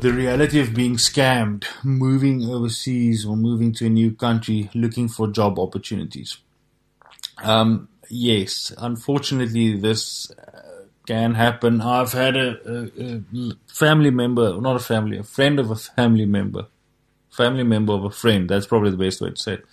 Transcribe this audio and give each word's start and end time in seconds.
the 0.00 0.12
reality 0.12 0.60
of 0.60 0.74
being 0.74 0.94
scammed, 0.94 1.64
moving 1.82 2.48
overseas 2.48 3.26
or 3.26 3.36
moving 3.36 3.72
to 3.72 3.86
a 3.86 3.88
new 3.88 4.12
country, 4.12 4.70
looking 4.72 5.08
for 5.08 5.26
job 5.26 5.58
opportunities. 5.58 6.38
Um, 7.42 7.88
yes, 8.08 8.72
unfortunately, 8.78 9.76
this 9.76 10.30
uh, 10.30 10.84
can 11.04 11.34
happen. 11.34 11.80
I've 11.80 12.12
had 12.12 12.36
a, 12.36 12.60
a, 12.64 13.16
a, 13.16 13.52
family 13.66 14.10
member, 14.10 14.60
not 14.60 14.76
a 14.76 14.78
family, 14.78 15.18
a 15.18 15.24
friend 15.24 15.58
of 15.58 15.68
a 15.72 15.76
family 15.76 16.26
member, 16.26 16.66
family 17.30 17.64
member 17.64 17.92
of 17.92 18.04
a 18.04 18.10
friend. 18.10 18.48
That's 18.48 18.66
probably 18.66 18.92
the 18.92 18.96
best 18.98 19.20
way 19.20 19.30
to 19.30 19.36
say 19.36 19.54
it. 19.54 19.64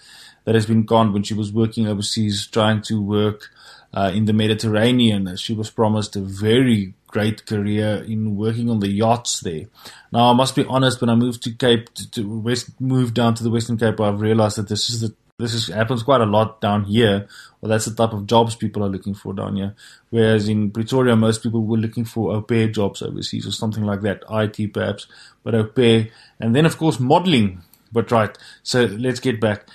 That 0.46 0.56
has 0.56 0.66
been 0.66 0.86
conned 0.86 1.14
when 1.14 1.24
she 1.24 1.34
was 1.34 1.52
working 1.52 1.88
overseas, 1.88 2.48
trying 2.48 2.82
to 2.84 3.02
work 3.02 3.50
uh, 3.94 4.12
in 4.14 4.26
the 4.26 4.34
Mediterranean. 4.34 5.36
She 5.38 5.54
was 5.54 5.70
promised 5.70 6.16
a 6.16 6.22
very 6.22 6.94
great 7.08 7.46
career 7.46 8.04
in 8.08 8.36
working 8.36 8.70
on 8.70 8.80
the 8.80 8.90
yachts 8.90 9.40
there. 9.40 9.66
Now, 10.12 10.32
I 10.32 10.34
must 10.34 10.56
be 10.56 10.66
honest, 10.66 11.02
when 11.02 11.10
I 11.10 11.16
moved 11.16 11.42
to 11.44 11.52
Cape, 11.52 11.94
to, 11.94 12.12
to 12.12 12.40
West, 12.40 12.80
moved 12.80 13.14
down 13.14 13.36
to 13.36 13.44
the 13.44 13.50
Western 13.50 13.78
Cape, 13.78 14.00
I've 14.00 14.22
realized 14.22 14.58
that 14.58 14.68
this 14.68 14.90
is 14.90 15.02
the 15.02 15.16
this 15.38 15.54
is, 15.54 15.68
happens 15.68 16.02
quite 16.02 16.22
a 16.22 16.26
lot 16.26 16.62
down 16.62 16.86
here. 16.86 17.28
Well, 17.60 17.70
that's 17.70 17.86
the 17.86 17.94
type 17.94 18.14
of 18.14 18.26
jobs 18.26 18.56
people 18.56 18.86
are 18.86 18.90
looking 18.90 19.14
for 19.14 19.34
down 19.34 19.58
here. 19.58 19.76
Whereas 20.10 20.48
in 20.48 20.72
Pretoria, 20.72 21.18
most 21.18 21.44
people 21.44 21.62
were 21.66 21.78
looking 21.78 22.06
for 22.06 22.34
au 22.34 22.42
pair 22.42 22.70
jobs 22.70 23.02
overseas 23.02 23.46
or 23.46 23.52
something 23.52 23.84
like 23.84 24.02
that, 24.02 24.24
IT 24.30 24.74
perhaps, 24.74 25.08
but 25.44 25.54
au 25.54 25.66
pair. 25.66 26.08
And 26.40 26.56
then, 26.56 26.66
of 26.66 26.78
course, 26.78 27.02
modeling. 27.02 27.64
But 27.92 28.12
right, 28.12 28.38
so 28.64 28.86
let's 28.86 29.20
get 29.20 29.42
back 29.42 29.68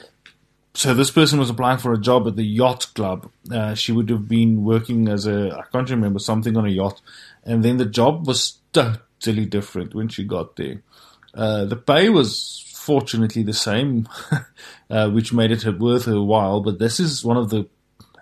so 0.74 0.95
this 0.95 1.10
person 1.10 1.38
was 1.38 1.51
applying 1.51 1.79
for 1.79 1.92
a 1.92 2.01
job 2.01 2.27
at 2.27 2.37
the 2.37 2.45
yacht 2.45 2.87
club. 2.95 3.30
Uh, 3.51 3.74
she 3.74 3.92
would 3.92 4.09
have 4.09 4.29
been 4.29 4.65
working 4.65 5.09
as 5.09 5.27
a 5.27 5.56
I 5.56 5.65
can't 5.73 5.91
remember 5.91 6.19
something 6.19 6.56
on 6.56 6.66
a 6.66 6.70
yacht, 6.70 7.01
and 7.45 7.65
then 7.65 7.77
the 7.79 7.84
job 7.87 8.27
was 8.27 8.59
totally 8.73 9.46
different 9.46 9.95
when 9.95 10.09
she 10.09 10.24
got 10.24 10.56
there. 10.56 10.83
Uh, 11.34 11.65
the 11.65 11.77
pay 11.77 12.09
was 12.09 12.65
fortunately 12.74 13.43
the 13.43 13.52
same, 13.52 14.09
uh, 14.90 15.10
which 15.10 15.32
made 15.32 15.51
it 15.51 15.65
worth 15.79 16.07
her 16.07 16.23
while. 16.23 16.60
But 16.60 16.79
this 16.79 17.01
is 17.01 17.24
one 17.24 17.37
of 17.37 17.51
the 17.51 17.68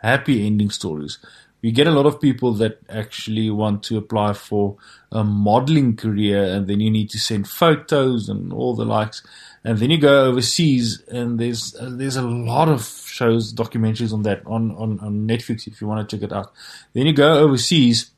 happy 0.03 0.47
ending 0.47 0.71
stories. 0.71 1.19
We 1.63 1.73
get 1.73 1.87
a 1.87 1.93
lot 1.93 2.07
of 2.07 2.21
people 2.21 2.53
that 2.55 2.79
actually 2.89 3.51
want 3.51 3.83
to 3.85 3.99
apply 3.99 4.35
for 4.35 4.77
a 5.11 5.25
modeling 5.25 5.97
career, 5.97 6.45
and 6.45 6.69
then 6.69 6.81
you 6.81 6.91
need 6.91 7.11
to 7.11 7.19
send 7.19 7.49
photos 7.49 8.29
and 8.29 8.53
all 8.53 8.77
the 8.77 8.85
likes 8.85 9.23
and 9.65 9.79
then 9.79 9.91
you 9.91 9.99
go 9.99 10.25
overseas, 10.25 11.03
and 11.09 11.39
there's 11.39 11.75
uh, 11.77 11.91
there's 11.91 12.17
a 12.17 12.23
lot 12.23 12.69
of 12.69 12.85
shows, 12.85 13.53
documentaries 13.53 14.13
on 14.13 14.23
that 14.23 14.41
on, 14.47 14.71
on, 14.73 14.99
on 15.01 15.27
Netflix 15.27 15.67
if 15.67 15.81
you 15.81 15.87
want 15.87 16.09
to 16.09 16.17
check 16.17 16.25
it 16.25 16.33
out. 16.33 16.53
Then 16.93 17.07
you 17.07 17.13
go 17.13 17.39
overseas, 17.39 18.11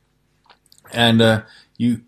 and 0.92 1.22
uh, 1.22 1.42
you 1.76 2.02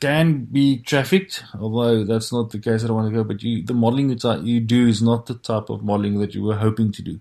can 0.00 0.44
be 0.44 0.78
trafficked, 0.78 1.44
although 1.60 2.04
that's 2.04 2.32
not 2.32 2.50
the 2.50 2.58
case. 2.58 2.84
I 2.84 2.86
don't 2.86 2.96
want 2.96 3.12
to 3.12 3.14
go, 3.14 3.24
but 3.24 3.42
you, 3.42 3.62
the 3.62 3.74
modeling 3.74 4.08
that 4.08 4.40
you 4.44 4.60
do 4.60 4.86
is 4.86 5.02
not 5.02 5.26
the 5.26 5.34
type 5.34 5.68
of 5.68 5.82
modeling 5.82 6.20
that 6.20 6.34
you 6.34 6.42
were 6.42 6.56
hoping 6.56 6.92
to 6.92 7.02
do. 7.02 7.20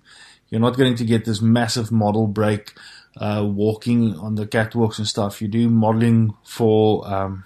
You're 0.49 0.61
not 0.61 0.77
going 0.77 0.95
to 0.95 1.03
get 1.03 1.25
this 1.25 1.41
massive 1.41 1.91
model 1.91 2.27
break, 2.27 2.73
uh, 3.17 3.45
walking 3.45 4.15
on 4.17 4.35
the 4.35 4.45
catwalks 4.45 4.97
and 4.97 5.07
stuff. 5.07 5.41
You 5.41 5.47
do 5.47 5.69
modeling 5.69 6.35
for 6.43 7.07
um, 7.07 7.43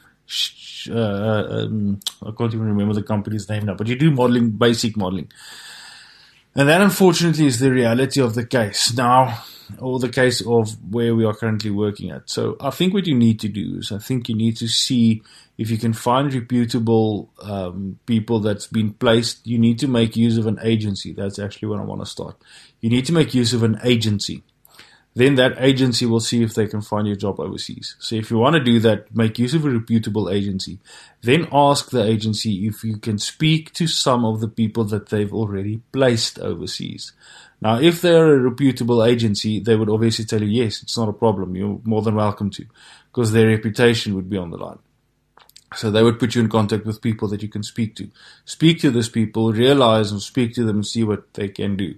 uh, 0.89 0.93
uh, 0.93 1.47
um, 1.49 1.99
I 2.25 2.31
can't 2.31 2.53
even 2.53 2.67
remember 2.67 2.93
the 2.93 3.03
company's 3.03 3.49
name 3.49 3.65
now, 3.65 3.75
but 3.75 3.87
you 3.87 3.95
do 3.97 4.11
modeling, 4.11 4.51
basic 4.51 4.95
modeling. 4.95 5.31
And 6.55 6.67
that 6.69 6.81
unfortunately 6.81 7.45
is 7.45 7.59
the 7.59 7.71
reality 7.71 8.21
of 8.21 8.35
the 8.35 8.45
case 8.45 8.93
now, 8.93 9.43
or 9.79 9.99
the 9.99 10.09
case 10.09 10.41
of 10.45 10.75
where 10.91 11.15
we 11.15 11.25
are 11.25 11.33
currently 11.33 11.69
working 11.69 12.11
at. 12.11 12.29
So 12.29 12.57
I 12.59 12.71
think 12.71 12.93
what 12.93 13.07
you 13.07 13.15
need 13.15 13.39
to 13.41 13.47
do 13.47 13.77
is 13.77 13.91
I 13.91 13.99
think 13.99 14.29
you 14.29 14.35
need 14.35 14.57
to 14.57 14.67
see 14.67 15.21
if 15.57 15.69
you 15.69 15.77
can 15.77 15.93
find 15.93 16.33
reputable 16.33 17.29
um, 17.41 17.99
people 18.05 18.39
that's 18.39 18.67
been 18.67 18.93
placed. 18.93 19.45
You 19.45 19.59
need 19.59 19.79
to 19.79 19.87
make 19.87 20.15
use 20.15 20.37
of 20.37 20.47
an 20.47 20.59
agency. 20.63 21.13
That's 21.13 21.39
actually 21.39 21.69
where 21.69 21.81
I 21.81 21.85
want 21.85 22.01
to 22.01 22.07
start. 22.07 22.35
You 22.81 22.89
need 22.89 23.05
to 23.05 23.13
make 23.13 23.33
use 23.33 23.53
of 23.53 23.63
an 23.63 23.79
agency 23.83 24.43
then 25.19 25.35
that 25.35 25.55
agency 25.57 26.05
will 26.05 26.21
see 26.21 26.43
if 26.43 26.53
they 26.53 26.65
can 26.65 26.81
find 26.81 27.05
you 27.05 27.13
a 27.13 27.17
job 27.17 27.39
overseas. 27.39 27.95
So 27.99 28.15
if 28.15 28.31
you 28.31 28.37
want 28.37 28.55
to 28.55 28.63
do 28.63 28.79
that, 28.79 29.13
make 29.13 29.37
use 29.37 29.53
of 29.53 29.65
a 29.65 29.69
reputable 29.69 30.29
agency. 30.29 30.79
Then 31.21 31.47
ask 31.51 31.89
the 31.89 32.03
agency 32.03 32.67
if 32.67 32.83
you 32.85 32.97
can 32.97 33.17
speak 33.17 33.73
to 33.73 33.85
some 33.85 34.23
of 34.23 34.39
the 34.39 34.47
people 34.47 34.85
that 34.85 35.09
they've 35.09 35.33
already 35.33 35.81
placed 35.91 36.39
overseas. 36.39 37.11
Now, 37.61 37.79
if 37.79 38.01
they're 38.01 38.35
a 38.35 38.39
reputable 38.39 39.03
agency, 39.03 39.59
they 39.59 39.75
would 39.75 39.89
obviously 39.89 40.23
tell 40.23 40.41
you, 40.41 40.63
yes, 40.63 40.81
it's 40.81 40.97
not 40.97 41.09
a 41.09 41.13
problem. 41.13 41.55
You're 41.55 41.81
more 41.83 42.01
than 42.01 42.15
welcome 42.15 42.49
to, 42.51 42.65
because 43.11 43.33
their 43.33 43.47
reputation 43.47 44.15
would 44.15 44.29
be 44.29 44.37
on 44.37 44.51
the 44.51 44.57
line. 44.57 44.79
So 45.75 45.91
they 45.91 46.01
would 46.01 46.17
put 46.17 46.33
you 46.33 46.41
in 46.41 46.49
contact 46.49 46.85
with 46.85 47.01
people 47.01 47.27
that 47.27 47.43
you 47.43 47.49
can 47.49 47.63
speak 47.63 47.95
to. 47.95 48.09
Speak 48.45 48.79
to 48.79 48.89
those 48.89 49.09
people, 49.09 49.51
realize 49.51 50.11
and 50.11 50.21
speak 50.21 50.55
to 50.55 50.63
them 50.63 50.77
and 50.77 50.87
see 50.87 51.03
what 51.03 51.33
they 51.33 51.49
can 51.49 51.75
do. 51.75 51.95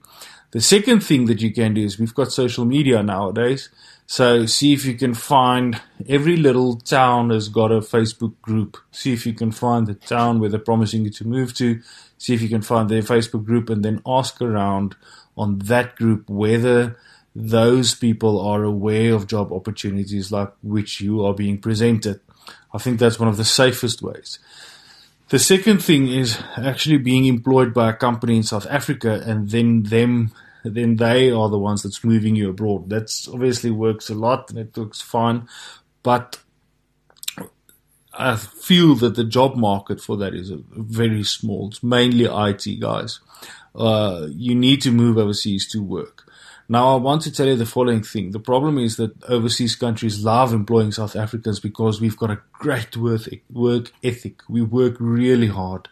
The 0.51 0.61
second 0.61 1.01
thing 1.01 1.25
that 1.25 1.41
you 1.41 1.51
can 1.51 1.73
do 1.73 1.83
is 1.83 1.97
we've 1.97 2.13
got 2.13 2.31
social 2.31 2.65
media 2.65 3.01
nowadays. 3.01 3.69
So 4.05 4.45
see 4.45 4.73
if 4.73 4.85
you 4.85 4.95
can 4.95 5.13
find 5.13 5.81
every 6.09 6.35
little 6.35 6.75
town 6.75 7.29
has 7.29 7.47
got 7.47 7.71
a 7.71 7.79
Facebook 7.79 8.33
group. 8.41 8.77
See 8.91 9.13
if 9.13 9.25
you 9.25 9.33
can 9.33 9.53
find 9.53 9.87
the 9.87 9.93
town 9.95 10.39
where 10.39 10.49
they're 10.49 10.59
promising 10.59 11.05
you 11.05 11.11
to 11.11 11.25
move 11.25 11.53
to. 11.55 11.81
See 12.17 12.33
if 12.33 12.41
you 12.41 12.49
can 12.49 12.61
find 12.61 12.89
their 12.89 13.01
Facebook 13.01 13.45
group 13.45 13.69
and 13.69 13.85
then 13.85 14.01
ask 14.05 14.41
around 14.41 14.95
on 15.37 15.59
that 15.59 15.95
group 15.95 16.29
whether 16.29 16.97
those 17.33 17.95
people 17.95 18.41
are 18.41 18.63
aware 18.63 19.13
of 19.13 19.27
job 19.27 19.53
opportunities 19.53 20.33
like 20.33 20.51
which 20.61 20.99
you 20.99 21.23
are 21.25 21.33
being 21.33 21.57
presented. 21.57 22.19
I 22.73 22.77
think 22.77 22.99
that's 22.99 23.19
one 23.19 23.29
of 23.29 23.37
the 23.37 23.45
safest 23.45 24.01
ways. 24.01 24.39
The 25.31 25.39
second 25.39 25.81
thing 25.81 26.09
is 26.09 26.37
actually 26.57 26.97
being 26.97 27.23
employed 27.23 27.73
by 27.73 27.89
a 27.89 27.93
company 27.93 28.35
in 28.35 28.43
South 28.43 28.67
Africa 28.69 29.23
and 29.25 29.49
then 29.49 29.83
them 29.83 30.33
then 30.65 30.97
they 30.97 31.31
are 31.31 31.47
the 31.47 31.57
ones 31.57 31.83
that's 31.83 32.03
moving 32.03 32.35
you 32.35 32.49
abroad. 32.49 32.89
That's 32.89 33.29
obviously 33.29 33.71
works 33.71 34.09
a 34.09 34.13
lot 34.13 34.49
and 34.49 34.59
it 34.59 34.75
looks 34.75 34.99
fine, 34.99 35.47
but 36.03 36.37
I 38.13 38.35
feel 38.35 38.95
that 38.95 39.15
the 39.15 39.23
job 39.23 39.55
market 39.55 40.01
for 40.01 40.17
that 40.17 40.35
is 40.35 40.51
very 40.69 41.23
small. 41.23 41.69
It's 41.69 41.81
mainly 41.81 42.25
IT 42.25 42.81
guys. 42.81 43.21
Uh, 43.73 44.27
you 44.31 44.53
need 44.53 44.81
to 44.81 44.91
move 44.91 45.17
overseas 45.17 45.65
to 45.69 45.81
work. 45.81 46.29
Now, 46.71 46.93
I 46.93 46.99
want 47.01 47.23
to 47.23 47.33
tell 47.33 47.47
you 47.47 47.57
the 47.57 47.65
following 47.65 48.01
thing. 48.01 48.31
The 48.31 48.39
problem 48.39 48.77
is 48.77 48.95
that 48.95 49.21
overseas 49.25 49.75
countries 49.75 50.23
love 50.23 50.53
employing 50.53 50.93
South 50.93 51.17
Africans 51.17 51.59
because 51.59 51.99
we've 51.99 52.15
got 52.15 52.31
a 52.31 52.39
great 52.53 52.95
work 52.95 53.91
ethic. 54.01 54.41
We 54.47 54.61
work 54.61 54.95
really 54.97 55.47
hard. 55.47 55.89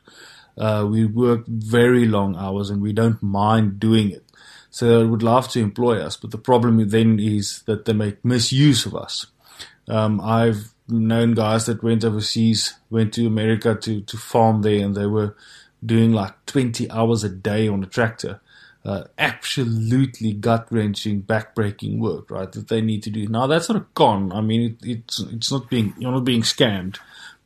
Uh, 0.57 0.87
we 0.89 1.03
work 1.03 1.45
very 1.47 2.05
long 2.05 2.37
hours 2.37 2.69
and 2.69 2.81
we 2.81 2.93
don't 2.93 3.21
mind 3.21 3.77
doing 3.77 4.11
it. 4.11 4.23
So 4.69 4.99
they 4.99 5.05
would 5.05 5.21
love 5.21 5.49
to 5.49 5.59
employ 5.59 5.99
us. 5.99 6.15
But 6.15 6.31
the 6.31 6.37
problem 6.37 6.87
then 6.87 7.19
is 7.19 7.61
that 7.63 7.83
they 7.83 7.91
make 7.91 8.23
misuse 8.23 8.85
of 8.85 8.95
us. 8.95 9.25
Um, 9.89 10.21
I've 10.21 10.73
known 10.87 11.33
guys 11.33 11.65
that 11.65 11.83
went 11.83 12.05
overseas, 12.05 12.75
went 12.89 13.13
to 13.15 13.27
America 13.27 13.75
to, 13.75 13.99
to 13.99 14.15
farm 14.15 14.61
there 14.61 14.85
and 14.85 14.95
they 14.95 15.07
were 15.07 15.35
doing 15.85 16.13
like 16.13 16.45
20 16.45 16.89
hours 16.89 17.25
a 17.25 17.29
day 17.29 17.67
on 17.67 17.83
a 17.83 17.87
tractor 17.87 18.39
uh, 18.85 19.03
absolutely 19.17 20.33
gut 20.33 20.67
wrenching, 20.71 21.19
back 21.19 21.53
breaking 21.53 21.99
work, 21.99 22.31
right? 22.31 22.51
That 22.51 22.69
they 22.69 22.81
need 22.81 23.03
to 23.03 23.09
do. 23.09 23.27
Now 23.27 23.47
that's 23.47 23.69
not 23.69 23.81
a 23.81 23.85
con. 23.93 24.31
I 24.31 24.41
mean, 24.41 24.61
it, 24.71 24.87
it's 24.87 25.19
it's 25.19 25.51
not 25.51 25.69
being 25.69 25.93
you're 25.97 26.11
not 26.11 26.23
being 26.23 26.43
scammed, 26.43 26.97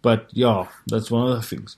but 0.01 0.29
yeah, 0.31 0.67
that's 0.87 1.09
one 1.09 1.29
of 1.29 1.35
the 1.35 1.41
things. 1.41 1.75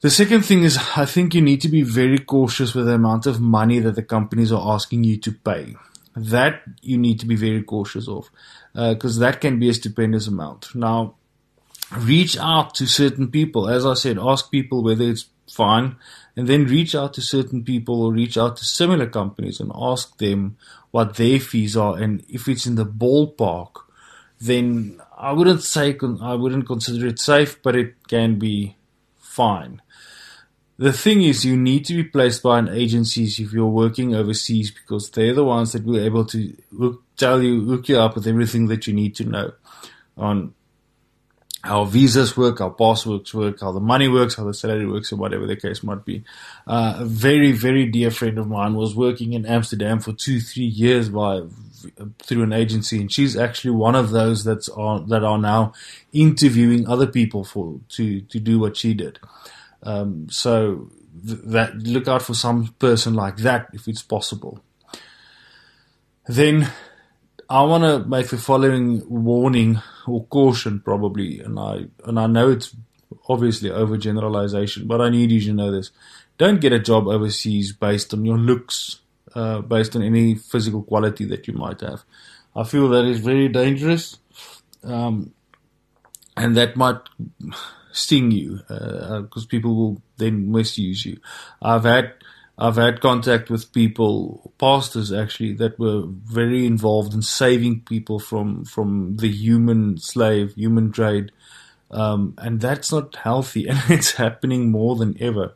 The 0.00 0.10
second 0.10 0.42
thing 0.42 0.64
is, 0.64 0.78
I 0.96 1.06
think 1.06 1.34
you 1.34 1.40
need 1.40 1.62
to 1.62 1.68
be 1.68 1.82
very 1.82 2.18
cautious 2.18 2.74
with 2.74 2.86
the 2.86 2.94
amount 2.94 3.26
of 3.26 3.40
money 3.40 3.78
that 3.80 3.94
the 3.94 4.02
companies 4.02 4.52
are 4.52 4.74
asking 4.74 5.04
you 5.04 5.16
to 5.18 5.32
pay. 5.32 5.76
That 6.14 6.60
you 6.82 6.98
need 6.98 7.18
to 7.20 7.26
be 7.26 7.36
very 7.36 7.62
cautious 7.62 8.06
of, 8.06 8.30
because 8.72 9.16
uh, 9.16 9.20
that 9.20 9.40
can 9.40 9.58
be 9.58 9.68
a 9.70 9.74
stupendous 9.74 10.28
amount. 10.28 10.74
Now, 10.74 11.14
reach 11.96 12.36
out 12.38 12.74
to 12.76 12.86
certain 12.86 13.30
people. 13.30 13.68
As 13.68 13.84
I 13.84 13.94
said, 13.94 14.18
ask 14.18 14.50
people 14.50 14.82
whether 14.84 15.04
it's 15.04 15.26
fine 15.54 15.96
and 16.36 16.48
then 16.48 16.66
reach 16.66 16.94
out 16.94 17.14
to 17.14 17.20
certain 17.20 17.64
people 17.64 18.02
or 18.02 18.12
reach 18.12 18.36
out 18.36 18.56
to 18.56 18.64
similar 18.64 19.06
companies 19.06 19.60
and 19.60 19.70
ask 19.74 20.18
them 20.18 20.56
what 20.90 21.16
their 21.16 21.38
fees 21.38 21.76
are. 21.76 21.96
And 21.96 22.24
if 22.28 22.48
it's 22.48 22.66
in 22.66 22.74
the 22.74 22.86
ballpark, 22.86 23.82
then 24.40 25.00
I 25.16 25.32
wouldn't 25.32 25.62
say, 25.62 25.96
I 26.20 26.34
wouldn't 26.34 26.66
consider 26.66 27.06
it 27.06 27.18
safe, 27.18 27.62
but 27.62 27.76
it 27.76 27.94
can 28.08 28.38
be 28.38 28.76
fine. 29.16 29.80
The 30.76 30.92
thing 30.92 31.22
is, 31.22 31.44
you 31.44 31.56
need 31.56 31.84
to 31.86 31.94
be 31.94 32.02
placed 32.02 32.42
by 32.42 32.58
an 32.58 32.68
agency 32.68 33.24
if 33.24 33.52
you're 33.52 33.66
working 33.66 34.14
overseas 34.14 34.72
because 34.72 35.08
they're 35.10 35.32
the 35.32 35.44
ones 35.44 35.70
that 35.72 35.84
will 35.84 35.94
be 35.94 36.04
able 36.04 36.24
to 36.26 36.56
tell 37.16 37.40
you, 37.40 37.64
hook 37.64 37.88
you 37.88 37.98
up 37.98 38.16
with 38.16 38.26
everything 38.26 38.66
that 38.66 38.88
you 38.88 38.92
need 38.92 39.14
to 39.16 39.24
know 39.24 39.52
on 40.16 40.52
how 41.64 41.82
visas 41.84 42.36
work, 42.36 42.58
how 42.58 42.68
passwords 42.68 43.32
work, 43.32 43.60
how 43.60 43.72
the 43.72 43.80
money 43.80 44.06
works, 44.06 44.34
how 44.34 44.44
the 44.44 44.52
salary 44.52 44.86
works, 44.86 45.10
or 45.10 45.16
whatever 45.16 45.46
the 45.46 45.56
case 45.56 45.82
might 45.82 46.04
be. 46.04 46.22
Uh, 46.66 46.96
a 46.98 47.04
very, 47.06 47.52
very 47.52 47.86
dear 47.86 48.10
friend 48.10 48.38
of 48.38 48.46
mine 48.46 48.74
was 48.74 48.94
working 48.94 49.32
in 49.32 49.46
Amsterdam 49.46 49.98
for 49.98 50.12
two, 50.12 50.40
three 50.40 50.66
years 50.66 51.08
by 51.08 51.42
through 52.22 52.42
an 52.42 52.52
agency, 52.52 53.00
and 53.00 53.10
she's 53.10 53.34
actually 53.34 53.70
one 53.70 53.94
of 53.94 54.10
those 54.10 54.44
that's 54.44 54.66
that 54.66 55.22
are 55.24 55.38
now 55.38 55.72
interviewing 56.12 56.86
other 56.86 57.06
people 57.06 57.44
for 57.44 57.80
to 57.88 58.20
to 58.20 58.38
do 58.38 58.58
what 58.58 58.76
she 58.76 58.92
did. 58.92 59.18
Um, 59.82 60.28
so 60.30 60.90
th- 61.26 61.40
that 61.44 61.76
look 61.76 62.08
out 62.08 62.22
for 62.22 62.34
some 62.34 62.74
person 62.78 63.14
like 63.14 63.38
that 63.38 63.68
if 63.72 63.88
it's 63.88 64.02
possible. 64.02 64.60
Then 66.26 66.70
I 67.48 67.62
want 67.62 67.84
to 67.84 68.08
make 68.08 68.28
the 68.28 68.38
following 68.38 69.02
warning 69.08 69.80
or 70.06 70.24
caution, 70.26 70.80
probably, 70.80 71.40
and 71.40 71.58
I 71.58 71.86
and 72.04 72.18
I 72.18 72.26
know 72.26 72.50
it's 72.50 72.74
obviously 73.28 73.70
overgeneralization, 73.70 74.86
but 74.86 75.00
I 75.00 75.10
need 75.10 75.30
you 75.30 75.40
to 75.42 75.52
know 75.52 75.70
this: 75.70 75.90
don't 76.38 76.60
get 76.60 76.72
a 76.72 76.78
job 76.78 77.06
overseas 77.06 77.72
based 77.72 78.12
on 78.14 78.24
your 78.24 78.38
looks, 78.38 79.00
uh, 79.34 79.60
based 79.60 79.96
on 79.96 80.02
any 80.02 80.34
physical 80.34 80.82
quality 80.82 81.24
that 81.26 81.46
you 81.46 81.54
might 81.54 81.80
have. 81.80 82.04
I 82.56 82.64
feel 82.64 82.88
that 82.90 83.04
is 83.04 83.20
very 83.20 83.48
dangerous, 83.48 84.18
um, 84.82 85.32
and 86.36 86.56
that 86.56 86.76
might 86.76 87.00
sting 87.92 88.30
you 88.30 88.56
because 88.66 89.44
uh, 89.44 89.48
people 89.48 89.74
will 89.74 90.02
then 90.16 90.50
misuse 90.50 91.06
you. 91.06 91.18
I've 91.62 91.84
had 91.84 92.14
I've 92.56 92.76
had 92.76 93.00
contact 93.00 93.50
with 93.50 93.72
people, 93.72 94.52
pastors 94.58 95.12
actually, 95.12 95.54
that 95.54 95.78
were 95.78 96.04
very 96.06 96.66
involved 96.66 97.12
in 97.12 97.22
saving 97.22 97.80
people 97.80 98.20
from 98.20 98.64
from 98.64 99.16
the 99.16 99.28
human 99.28 99.98
slave, 99.98 100.54
human 100.54 100.92
trade, 100.92 101.32
um, 101.90 102.34
and 102.38 102.60
that's 102.60 102.92
not 102.92 103.16
healthy, 103.16 103.66
and 103.68 103.80
it's 103.88 104.12
happening 104.12 104.70
more 104.70 104.94
than 104.94 105.16
ever. 105.20 105.54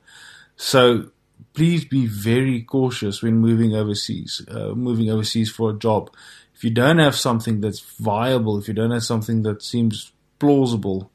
So 0.56 1.10
please 1.54 1.84
be 1.84 2.06
very 2.06 2.62
cautious 2.62 3.22
when 3.22 3.36
moving 3.36 3.74
overseas, 3.74 4.42
uh, 4.48 4.74
moving 4.74 5.10
overseas 5.10 5.50
for 5.50 5.70
a 5.70 5.78
job. 5.78 6.10
If 6.54 6.64
you 6.64 6.70
don't 6.70 6.98
have 6.98 7.14
something 7.14 7.60
that's 7.60 7.80
viable, 7.80 8.58
if 8.58 8.66
you 8.66 8.74
don't 8.74 8.90
have 8.90 9.04
something 9.04 9.42
that 9.42 9.62
seems 9.62 10.10
plausible, 10.40 11.12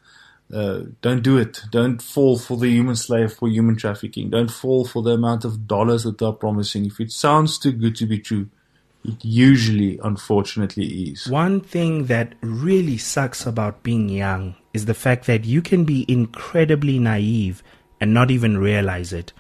uh, 0.53 0.81
don't 1.01 1.23
do 1.23 1.38
it. 1.38 1.61
Don't 1.71 2.01
fall 2.01 2.38
for 2.38 2.57
the 2.57 2.69
human 2.69 2.95
slave 2.95 3.33
for 3.33 3.47
human 3.47 3.75
trafficking. 3.75 4.29
Don't 4.29 4.51
fall 4.51 4.85
for 4.85 5.01
the 5.01 5.11
amount 5.11 5.45
of 5.45 5.67
dollars 5.67 6.03
that 6.03 6.19
they're 6.19 6.31
promising. 6.31 6.85
If 6.85 7.00
it 7.00 7.11
sounds 7.11 7.57
too 7.57 7.71
good 7.71 7.95
to 7.97 8.05
be 8.05 8.19
true, 8.19 8.50
it 9.03 9.23
usually, 9.23 10.00
unfortunately, 10.03 10.85
is. 10.85 11.27
One 11.27 11.59
thing 11.59 12.05
that 12.05 12.35
really 12.41 12.97
sucks 12.97 13.45
about 13.45 13.83
being 13.83 14.09
young 14.09 14.55
is 14.73 14.85
the 14.85 14.94
fact 14.94 15.25
that 15.25 15.45
you 15.45 15.61
can 15.61 15.83
be 15.85 16.05
incredibly 16.07 17.00
naive 17.00 17.63
and 18.00 18.13
not 18.13 18.31
even 18.31 18.57
realize 18.57 19.11
it. 19.11 19.33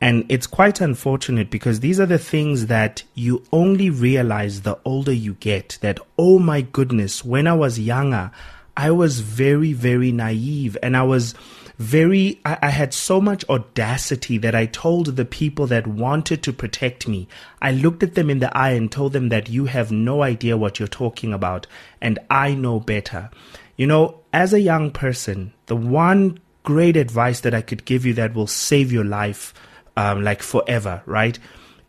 And 0.00 0.26
it's 0.28 0.46
quite 0.46 0.80
unfortunate 0.80 1.50
because 1.50 1.80
these 1.80 1.98
are 1.98 2.06
the 2.06 2.18
things 2.18 2.66
that 2.66 3.02
you 3.14 3.42
only 3.50 3.88
realize 3.90 4.60
the 4.60 4.78
older 4.84 5.12
you 5.12 5.34
get. 5.34 5.78
That, 5.80 5.98
oh 6.18 6.38
my 6.38 6.60
goodness, 6.60 7.24
when 7.24 7.46
I 7.46 7.54
was 7.54 7.78
younger, 7.78 8.30
I 8.76 8.90
was 8.90 9.20
very, 9.20 9.72
very 9.72 10.12
naive 10.12 10.76
and 10.82 10.96
I 10.96 11.02
was 11.02 11.34
very, 11.78 12.40
I, 12.44 12.58
I, 12.62 12.70
had 12.70 12.94
so 12.94 13.20
much 13.20 13.44
audacity 13.48 14.38
that 14.38 14.54
I 14.54 14.66
told 14.66 15.16
the 15.16 15.24
people 15.24 15.66
that 15.66 15.86
wanted 15.86 16.42
to 16.42 16.52
protect 16.52 17.06
me. 17.06 17.28
I 17.60 17.72
looked 17.72 18.02
at 18.02 18.14
them 18.14 18.30
in 18.30 18.38
the 18.38 18.56
eye 18.56 18.70
and 18.70 18.90
told 18.90 19.12
them 19.12 19.28
that 19.28 19.48
you 19.48 19.66
have 19.66 19.92
no 19.92 20.22
idea 20.22 20.56
what 20.56 20.78
you're 20.78 20.88
talking 20.88 21.32
about 21.34 21.66
and 22.00 22.18
I 22.30 22.54
know 22.54 22.80
better. 22.80 23.30
You 23.76 23.86
know, 23.86 24.20
as 24.32 24.52
a 24.52 24.60
young 24.60 24.90
person, 24.90 25.52
the 25.66 25.76
one 25.76 26.38
great 26.62 26.96
advice 26.96 27.40
that 27.40 27.54
I 27.54 27.62
could 27.62 27.84
give 27.84 28.04
you 28.04 28.14
that 28.14 28.34
will 28.34 28.46
save 28.46 28.90
your 28.90 29.04
life, 29.04 29.54
um, 29.96 30.22
like 30.22 30.42
forever, 30.42 31.02
right? 31.06 31.38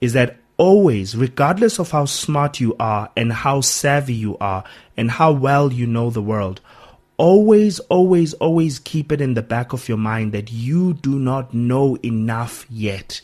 Is 0.01 0.13
that 0.13 0.37
always, 0.57 1.15
regardless 1.15 1.79
of 1.79 1.91
how 1.91 2.05
smart 2.05 2.59
you 2.59 2.75
are 2.79 3.09
and 3.15 3.31
how 3.31 3.61
savvy 3.61 4.13
you 4.13 4.37
are 4.39 4.63
and 4.95 5.11
how 5.11 5.31
well 5.31 5.71
you 5.71 5.87
know 5.87 6.09
the 6.09 6.21
world, 6.21 6.59
always, 7.17 7.79
always, 7.79 8.33
always 8.35 8.79
keep 8.79 9.11
it 9.11 9.21
in 9.21 9.33
the 9.35 9.41
back 9.41 9.73
of 9.73 9.87
your 9.87 9.97
mind 9.97 10.33
that 10.33 10.51
you 10.51 10.93
do 10.93 11.17
not 11.17 11.53
know 11.53 11.95
enough 11.97 12.65
yet. 12.69 13.21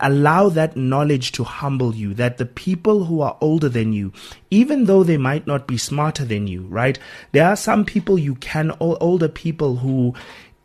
Allow 0.00 0.48
that 0.48 0.76
knowledge 0.76 1.30
to 1.32 1.44
humble 1.44 1.94
you, 1.94 2.12
that 2.14 2.38
the 2.38 2.44
people 2.44 3.04
who 3.04 3.20
are 3.20 3.38
older 3.40 3.68
than 3.68 3.92
you, 3.92 4.12
even 4.50 4.86
though 4.86 5.04
they 5.04 5.16
might 5.16 5.46
not 5.46 5.68
be 5.68 5.76
smarter 5.76 6.24
than 6.24 6.48
you, 6.48 6.62
right? 6.62 6.98
There 7.30 7.46
are 7.46 7.54
some 7.54 7.84
people 7.84 8.18
you 8.18 8.34
can, 8.34 8.72
older 8.80 9.28
people 9.28 9.76
who, 9.76 10.14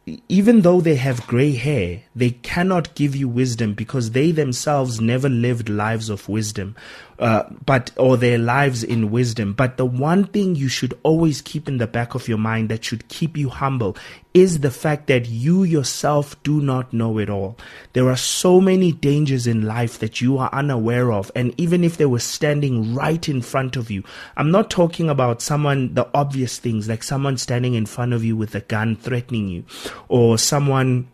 even 0.05 0.61
though 0.61 0.81
they 0.81 0.95
have 0.95 1.27
gray 1.27 1.53
hair, 1.53 2.03
they 2.13 2.31
cannot 2.31 2.93
give 2.95 3.15
you 3.15 3.29
wisdom 3.29 3.73
because 3.73 4.11
they 4.11 4.31
themselves 4.31 4.99
never 4.99 5.29
lived 5.29 5.69
lives 5.69 6.09
of 6.09 6.27
wisdom. 6.27 6.75
Uh, 7.23 7.47
but 7.65 7.89
or 7.95 8.17
their 8.17 8.37
lives 8.37 8.83
in 8.83 9.09
wisdom. 9.09 9.53
But 9.53 9.77
the 9.77 9.85
one 9.85 10.25
thing 10.25 10.57
you 10.57 10.67
should 10.67 10.93
always 11.03 11.41
keep 11.41 11.69
in 11.69 11.77
the 11.77 11.87
back 11.87 12.15
of 12.15 12.27
your 12.27 12.37
mind 12.37 12.67
that 12.67 12.83
should 12.83 13.07
keep 13.07 13.37
you 13.37 13.47
humble 13.47 13.95
is 14.33 14.59
the 14.59 14.69
fact 14.69 15.07
that 15.07 15.29
you 15.29 15.63
yourself 15.63 16.35
do 16.43 16.59
not 16.59 16.91
know 16.91 17.17
it 17.19 17.29
all. 17.29 17.55
There 17.93 18.09
are 18.09 18.17
so 18.17 18.59
many 18.59 18.91
dangers 18.91 19.47
in 19.47 19.61
life 19.61 19.99
that 19.99 20.19
you 20.19 20.37
are 20.37 20.49
unaware 20.51 21.13
of, 21.13 21.31
and 21.33 21.57
even 21.57 21.85
if 21.85 21.95
they 21.95 22.07
were 22.07 22.19
standing 22.19 22.93
right 22.93 23.29
in 23.29 23.41
front 23.41 23.77
of 23.77 23.89
you, 23.89 24.03
I'm 24.35 24.51
not 24.51 24.69
talking 24.69 25.09
about 25.09 25.41
someone 25.41 25.93
the 25.93 26.09
obvious 26.13 26.59
things 26.59 26.89
like 26.89 27.03
someone 27.03 27.37
standing 27.37 27.73
in 27.73 27.85
front 27.85 28.11
of 28.11 28.25
you 28.25 28.35
with 28.35 28.53
a 28.53 28.59
gun 28.59 28.97
threatening 28.97 29.47
you, 29.47 29.63
or 30.09 30.37
someone 30.37 31.07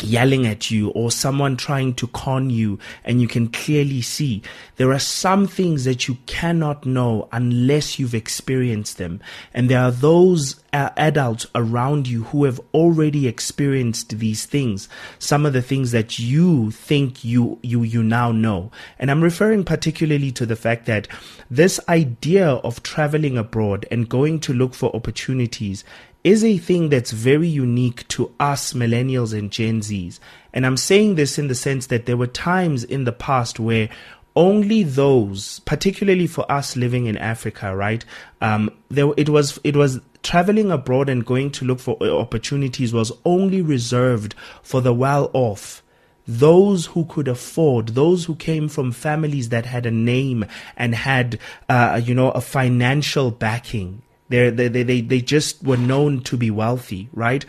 yelling 0.00 0.46
at 0.46 0.70
you 0.70 0.88
or 0.90 1.10
someone 1.10 1.56
trying 1.56 1.94
to 1.94 2.06
con 2.08 2.50
you 2.50 2.78
and 3.04 3.20
you 3.20 3.28
can 3.28 3.48
clearly 3.48 4.02
see 4.02 4.42
there 4.76 4.92
are 4.92 4.98
some 4.98 5.46
things 5.46 5.84
that 5.84 6.08
you 6.08 6.16
cannot 6.26 6.84
know 6.84 7.28
unless 7.30 7.98
you've 7.98 8.14
experienced 8.14 8.98
them. 8.98 9.20
And 9.54 9.68
there 9.68 9.80
are 9.80 9.90
those 9.90 10.60
uh, 10.72 10.90
adults 10.96 11.46
around 11.54 12.08
you 12.08 12.24
who 12.24 12.44
have 12.44 12.60
already 12.72 13.28
experienced 13.28 14.18
these 14.18 14.46
things. 14.46 14.88
Some 15.18 15.44
of 15.46 15.52
the 15.52 15.62
things 15.62 15.92
that 15.92 16.18
you 16.18 16.70
think 16.70 17.24
you 17.24 17.58
you 17.62 17.82
you 17.82 18.02
now 18.02 18.32
know. 18.32 18.70
And 18.98 19.10
i'm 19.10 19.22
referring 19.22 19.64
particularly 19.64 20.32
to 20.32 20.46
the 20.46 20.56
fact 20.56 20.86
that 20.86 21.06
this 21.50 21.78
idea 21.88 22.48
of 22.48 22.82
traveling 22.82 23.36
abroad 23.36 23.86
and 23.90 24.08
going 24.08 24.40
to 24.40 24.52
look 24.52 24.74
for 24.74 24.94
opportunities 24.96 25.84
is 26.24 26.44
a 26.44 26.58
thing 26.58 26.88
that's 26.88 27.10
very 27.10 27.48
unique 27.48 28.06
to 28.08 28.32
us 28.38 28.72
millennials 28.72 29.36
and 29.36 29.50
Gen 29.50 29.80
Zs. 29.80 30.20
And 30.52 30.64
I'm 30.64 30.76
saying 30.76 31.16
this 31.16 31.38
in 31.38 31.48
the 31.48 31.54
sense 31.54 31.86
that 31.88 32.06
there 32.06 32.16
were 32.16 32.26
times 32.26 32.84
in 32.84 33.04
the 33.04 33.12
past 33.12 33.58
where 33.58 33.88
only 34.34 34.82
those, 34.82 35.60
particularly 35.60 36.26
for 36.26 36.50
us 36.50 36.76
living 36.76 37.06
in 37.06 37.16
Africa, 37.18 37.74
right? 37.76 38.04
Um, 38.40 38.70
there, 38.88 39.12
it 39.16 39.28
was, 39.28 39.58
it 39.64 39.76
was 39.76 40.00
traveling 40.22 40.70
abroad 40.70 41.08
and 41.08 41.26
going 41.26 41.50
to 41.50 41.64
look 41.64 41.80
for 41.80 42.02
opportunities 42.02 42.92
was 42.92 43.12
only 43.24 43.60
reserved 43.60 44.34
for 44.62 44.80
the 44.80 44.94
well 44.94 45.30
off. 45.32 45.82
Those 46.26 46.86
who 46.86 47.04
could 47.06 47.26
afford, 47.26 47.88
those 47.88 48.24
who 48.26 48.36
came 48.36 48.68
from 48.68 48.92
families 48.92 49.48
that 49.48 49.66
had 49.66 49.86
a 49.86 49.90
name 49.90 50.46
and 50.76 50.94
had, 50.94 51.38
uh, 51.68 52.00
you 52.02 52.14
know, 52.14 52.30
a 52.30 52.40
financial 52.40 53.32
backing. 53.32 54.02
They're, 54.32 54.50
they 54.50 54.68
they, 54.68 55.00
they 55.02 55.20
just 55.20 55.62
were 55.62 55.76
known 55.76 56.22
to 56.22 56.36
be 56.38 56.50
wealthy, 56.50 57.08
right? 57.12 57.44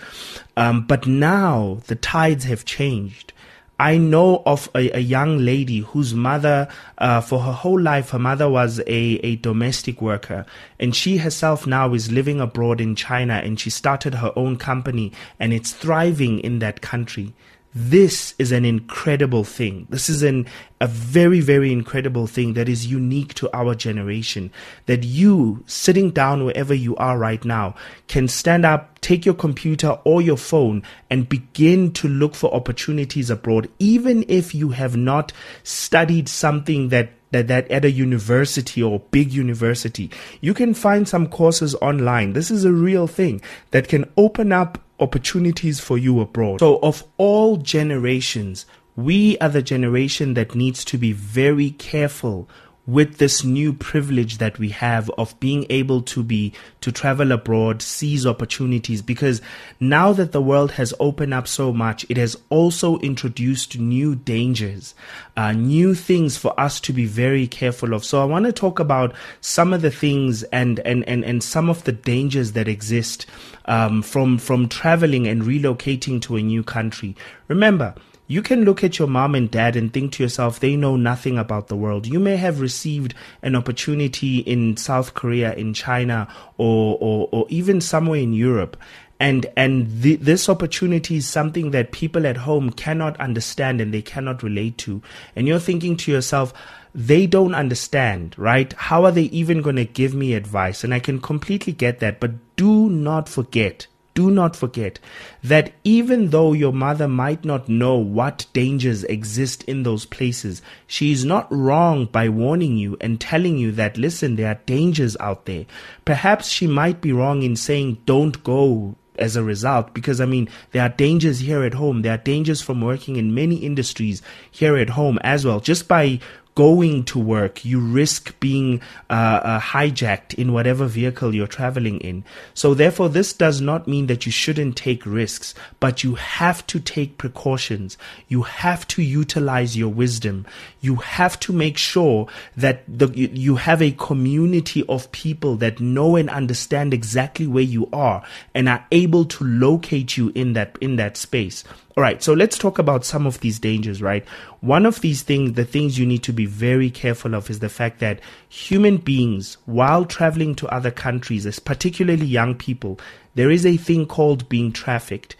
Um, 0.57 0.85
but 0.85 1.07
now 1.07 1.79
the 1.87 1.95
tides 1.95 2.43
have 2.43 2.65
changed. 2.65 3.31
I 3.79 3.97
know 3.97 4.43
of 4.45 4.69
a, 4.75 4.97
a 4.97 4.99
young 4.99 5.39
lady 5.39 5.79
whose 5.79 6.13
mother, 6.13 6.67
uh, 6.99 7.21
for 7.21 7.39
her 7.39 7.51
whole 7.51 7.79
life, 7.79 8.11
her 8.11 8.19
mother 8.19 8.49
was 8.49 8.79
a, 8.79 8.85
a 8.87 9.35
domestic 9.37 10.01
worker. 10.01 10.45
And 10.79 10.95
she 10.95 11.17
herself 11.17 11.65
now 11.65 11.93
is 11.93 12.11
living 12.11 12.39
abroad 12.39 12.79
in 12.79 12.95
China 12.95 13.33
and 13.33 13.59
she 13.59 13.69
started 13.69 14.15
her 14.15 14.31
own 14.35 14.57
company 14.57 15.11
and 15.39 15.53
it's 15.53 15.71
thriving 15.71 16.39
in 16.39 16.59
that 16.59 16.81
country. 16.81 17.33
This 17.75 18.35
is 18.37 18.51
an 18.51 18.65
incredible 18.65 19.43
thing. 19.43 19.87
This 19.89 20.07
is 20.07 20.21
an, 20.21 20.45
a 20.79 20.85
very, 20.85 21.39
very 21.39 21.71
incredible 21.71 22.27
thing 22.27 22.53
that 22.53 22.69
is 22.69 22.85
unique 22.85 23.33
to 23.35 23.49
our 23.55 23.73
generation. 23.73 24.51
That 24.85 25.03
you, 25.03 25.63
sitting 25.65 26.11
down 26.11 26.45
wherever 26.45 26.75
you 26.75 26.95
are 26.97 27.17
right 27.17 27.43
now, 27.43 27.73
can 28.07 28.27
stand 28.27 28.63
up, 28.63 28.99
take 29.01 29.25
your 29.25 29.33
computer 29.33 29.97
or 30.03 30.21
your 30.21 30.37
phone, 30.37 30.83
and 31.09 31.27
begin 31.27 31.91
to 31.93 32.07
look 32.07 32.35
for 32.35 32.53
opportunities 32.53 33.31
abroad, 33.31 33.67
even 33.79 34.23
if 34.27 34.53
you 34.53 34.69
have 34.69 34.95
not 34.95 35.33
studied 35.63 36.29
something 36.29 36.89
that 36.89 37.09
that, 37.33 37.47
that 37.49 37.69
at 37.69 37.83
a 37.83 37.91
university 37.91 38.81
or 38.81 38.99
big 39.11 39.33
university. 39.33 40.09
You 40.41 40.53
can 40.53 40.73
find 40.73 41.07
some 41.07 41.27
courses 41.27 41.75
online. 41.75 42.33
This 42.33 42.49
is 42.49 42.63
a 42.63 42.71
real 42.71 43.07
thing 43.07 43.41
that 43.71 43.87
can 43.87 44.09
open 44.15 44.51
up 44.51 44.79
opportunities 44.99 45.79
for 45.79 45.97
you 45.97 46.21
abroad. 46.21 46.61
So, 46.61 46.79
of 46.81 47.03
all 47.17 47.57
generations, 47.57 48.65
we 48.95 49.37
are 49.39 49.49
the 49.49 49.61
generation 49.61 50.35
that 50.35 50.55
needs 50.55 50.85
to 50.85 50.97
be 50.97 51.11
very 51.11 51.71
careful 51.71 52.47
with 52.85 53.17
this 53.17 53.43
new 53.43 53.71
privilege 53.71 54.39
that 54.39 54.59
we 54.59 54.69
have 54.69 55.09
of 55.11 55.39
being 55.39 55.65
able 55.69 56.01
to 56.01 56.21
be 56.21 56.51
to 56.81 56.91
travel 56.91 57.31
abroad 57.31 57.81
seize 57.81 58.25
opportunities 58.25 59.01
because 59.01 59.41
now 59.79 60.11
that 60.11 60.33
the 60.33 60.41
world 60.41 60.71
has 60.71 60.93
opened 60.99 61.33
up 61.33 61.47
so 61.47 61.71
much 61.71 62.05
it 62.09 62.17
has 62.17 62.35
also 62.49 62.97
introduced 62.99 63.79
new 63.79 64.15
dangers 64.15 64.93
uh, 65.37 65.51
new 65.51 65.95
things 65.95 66.37
for 66.37 66.57
us 66.59 66.79
to 66.79 66.93
be 66.93 67.05
very 67.05 67.47
careful 67.47 67.93
of. 67.93 68.05
So 68.05 68.21
i 68.21 68.25
want 68.25 68.45
to 68.45 68.51
talk 68.51 68.79
about 68.79 69.13
some 69.41 69.73
of 69.73 69.81
the 69.81 69.91
things 69.91 70.43
and 70.43 70.79
and 70.79 71.07
and, 71.07 71.23
and 71.23 71.41
some 71.43 71.69
of 71.69 71.83
the 71.85 71.91
dangers 71.91 72.51
that 72.51 72.67
exist 72.67 73.25
um, 73.65 74.01
from 74.01 74.37
from 74.37 74.67
traveling 74.69 75.27
and 75.27 75.43
relocating 75.43 76.21
to 76.23 76.35
a 76.35 76.41
new 76.41 76.63
country. 76.63 77.15
Remember 77.47 77.95
you 78.27 78.41
can 78.41 78.63
look 78.63 78.83
at 78.83 78.99
your 78.99 79.07
mom 79.07 79.35
and 79.35 79.51
dad 79.51 79.75
and 79.75 79.91
think 79.91 80.13
to 80.13 80.23
yourself, 80.23 80.59
they 80.59 80.75
know 80.75 80.95
nothing 80.95 81.37
about 81.37 81.67
the 81.67 81.75
world. 81.75 82.07
You 82.07 82.19
may 82.19 82.37
have 82.37 82.61
received 82.61 83.13
an 83.41 83.55
opportunity 83.55 84.39
in 84.39 84.77
South 84.77 85.13
Korea, 85.13 85.53
in 85.53 85.73
China, 85.73 86.27
or, 86.57 86.97
or, 87.01 87.29
or 87.31 87.45
even 87.49 87.81
somewhere 87.81 88.19
in 88.19 88.33
Europe. 88.33 88.77
And, 89.19 89.45
and 89.55 90.01
th- 90.01 90.19
this 90.19 90.49
opportunity 90.49 91.17
is 91.17 91.27
something 91.27 91.71
that 91.71 91.91
people 91.91 92.25
at 92.25 92.37
home 92.37 92.71
cannot 92.71 93.19
understand 93.19 93.79
and 93.79 93.93
they 93.93 94.01
cannot 94.01 94.43
relate 94.43 94.77
to. 94.79 95.01
And 95.35 95.47
you're 95.47 95.59
thinking 95.59 95.97
to 95.97 96.11
yourself, 96.11 96.53
they 96.95 97.25
don't 97.25 97.55
understand, 97.55 98.35
right? 98.37 98.71
How 98.73 99.05
are 99.05 99.11
they 99.11 99.23
even 99.23 99.61
going 99.61 99.77
to 99.77 99.85
give 99.85 100.13
me 100.13 100.33
advice? 100.33 100.83
And 100.83 100.93
I 100.93 100.99
can 100.99 101.19
completely 101.19 101.73
get 101.73 101.99
that. 101.99 102.19
But 102.19 102.31
do 102.55 102.89
not 102.89 103.27
forget 103.27 103.87
do 104.13 104.29
not 104.29 104.55
forget 104.55 104.99
that 105.43 105.73
even 105.83 106.29
though 106.29 106.53
your 106.53 106.73
mother 106.73 107.07
might 107.07 107.43
not 107.43 107.67
know 107.67 107.95
what 107.95 108.45
dangers 108.53 109.03
exist 109.05 109.63
in 109.63 109.83
those 109.83 110.05
places, 110.05 110.61
she 110.87 111.11
is 111.11 111.25
not 111.25 111.51
wrong 111.51 112.05
by 112.05 112.29
warning 112.29 112.77
you 112.77 112.97
and 113.01 113.19
telling 113.19 113.57
you 113.57 113.71
that, 113.71 113.97
listen, 113.97 114.35
there 114.35 114.51
are 114.51 114.61
dangers 114.65 115.17
out 115.19 115.45
there. 115.45 115.65
Perhaps 116.05 116.47
she 116.47 116.67
might 116.67 117.01
be 117.01 117.11
wrong 117.11 117.43
in 117.43 117.55
saying, 117.55 117.97
don't 118.05 118.43
go 118.43 118.95
as 119.17 119.35
a 119.35 119.43
result 119.43 119.93
because 119.93 120.19
I 120.19 120.25
mean 120.25 120.49
there 120.71 120.81
are 120.81 120.89
dangers 120.89 121.39
here 121.39 121.63
at 121.63 121.75
home 121.75 122.01
there 122.01 122.15
are 122.15 122.17
dangers 122.17 122.61
from 122.61 122.81
working 122.81 123.15
in 123.15 123.35
many 123.35 123.57
industries 123.57 124.23
here 124.49 124.75
at 124.75 124.89
home 124.89 125.19
as 125.23 125.45
well 125.45 125.59
just 125.59 125.87
by 125.87 126.19
going 126.55 127.03
to 127.05 127.19
work, 127.19 127.65
you 127.65 127.79
risk 127.79 128.39
being 128.39 128.81
uh, 129.09 129.13
uh, 129.43 129.59
hijacked 129.59 130.33
in 130.35 130.53
whatever 130.53 130.85
vehicle 130.85 131.33
you're 131.33 131.47
traveling 131.47 131.99
in. 131.99 132.23
So, 132.53 132.73
therefore, 132.73 133.09
this 133.09 133.33
does 133.33 133.59
not 133.61 133.87
mean 133.87 134.07
that 134.07 134.25
you 134.25 134.31
shouldn't 134.31 134.77
take 134.77 135.05
risks, 135.05 135.55
but 135.79 136.03
you 136.03 136.15
have 136.15 136.65
to 136.67 136.79
take 136.79 137.17
precautions. 137.17 137.97
You 138.27 138.43
have 138.43 138.87
to 138.89 139.01
utilize 139.01 139.77
your 139.77 139.89
wisdom. 139.89 140.45
You 140.81 140.97
have 140.97 141.39
to 141.41 141.53
make 141.53 141.77
sure 141.77 142.27
that 142.55 142.83
the, 142.87 143.09
you 143.13 143.55
have 143.55 143.81
a 143.81 143.91
community 143.91 144.83
of 144.87 145.11
people 145.11 145.55
that 145.57 145.79
know 145.79 146.15
and 146.15 146.29
understand 146.29 146.93
exactly 146.93 147.47
where 147.47 147.63
you 147.63 147.89
are 147.91 148.23
and 148.53 148.69
are 148.69 148.85
able 148.91 149.25
to 149.25 149.43
locate 149.43 150.17
you 150.17 150.31
in 150.35 150.53
that 150.53 150.77
in 150.81 150.97
that 150.97 151.17
space. 151.17 151.63
All 151.95 152.01
right, 152.01 152.23
so 152.23 152.33
let's 152.33 152.57
talk 152.57 152.79
about 152.79 153.05
some 153.05 153.27
of 153.27 153.39
these 153.41 153.59
dangers, 153.59 154.01
right? 154.01 154.27
One 154.61 154.87
of 154.87 155.01
these 155.01 155.21
things, 155.21 155.53
the 155.53 155.63
things 155.63 155.99
you 155.99 156.07
need 156.07 156.23
to 156.23 156.33
be 156.33 156.47
very 156.47 156.89
careful 156.89 157.35
of 157.35 157.51
is 157.51 157.59
the 157.59 157.69
fact 157.69 157.99
that 157.99 158.19
human 158.49 158.97
beings, 158.97 159.57
while 159.65 160.03
traveling 160.03 160.55
to 160.55 160.67
other 160.69 160.89
countries, 160.89 161.59
particularly 161.59 162.25
young 162.25 162.55
people, 162.55 162.99
there 163.35 163.51
is 163.51 163.63
a 163.63 163.77
thing 163.77 164.07
called 164.07 164.49
being 164.49 164.71
trafficked 164.71 165.35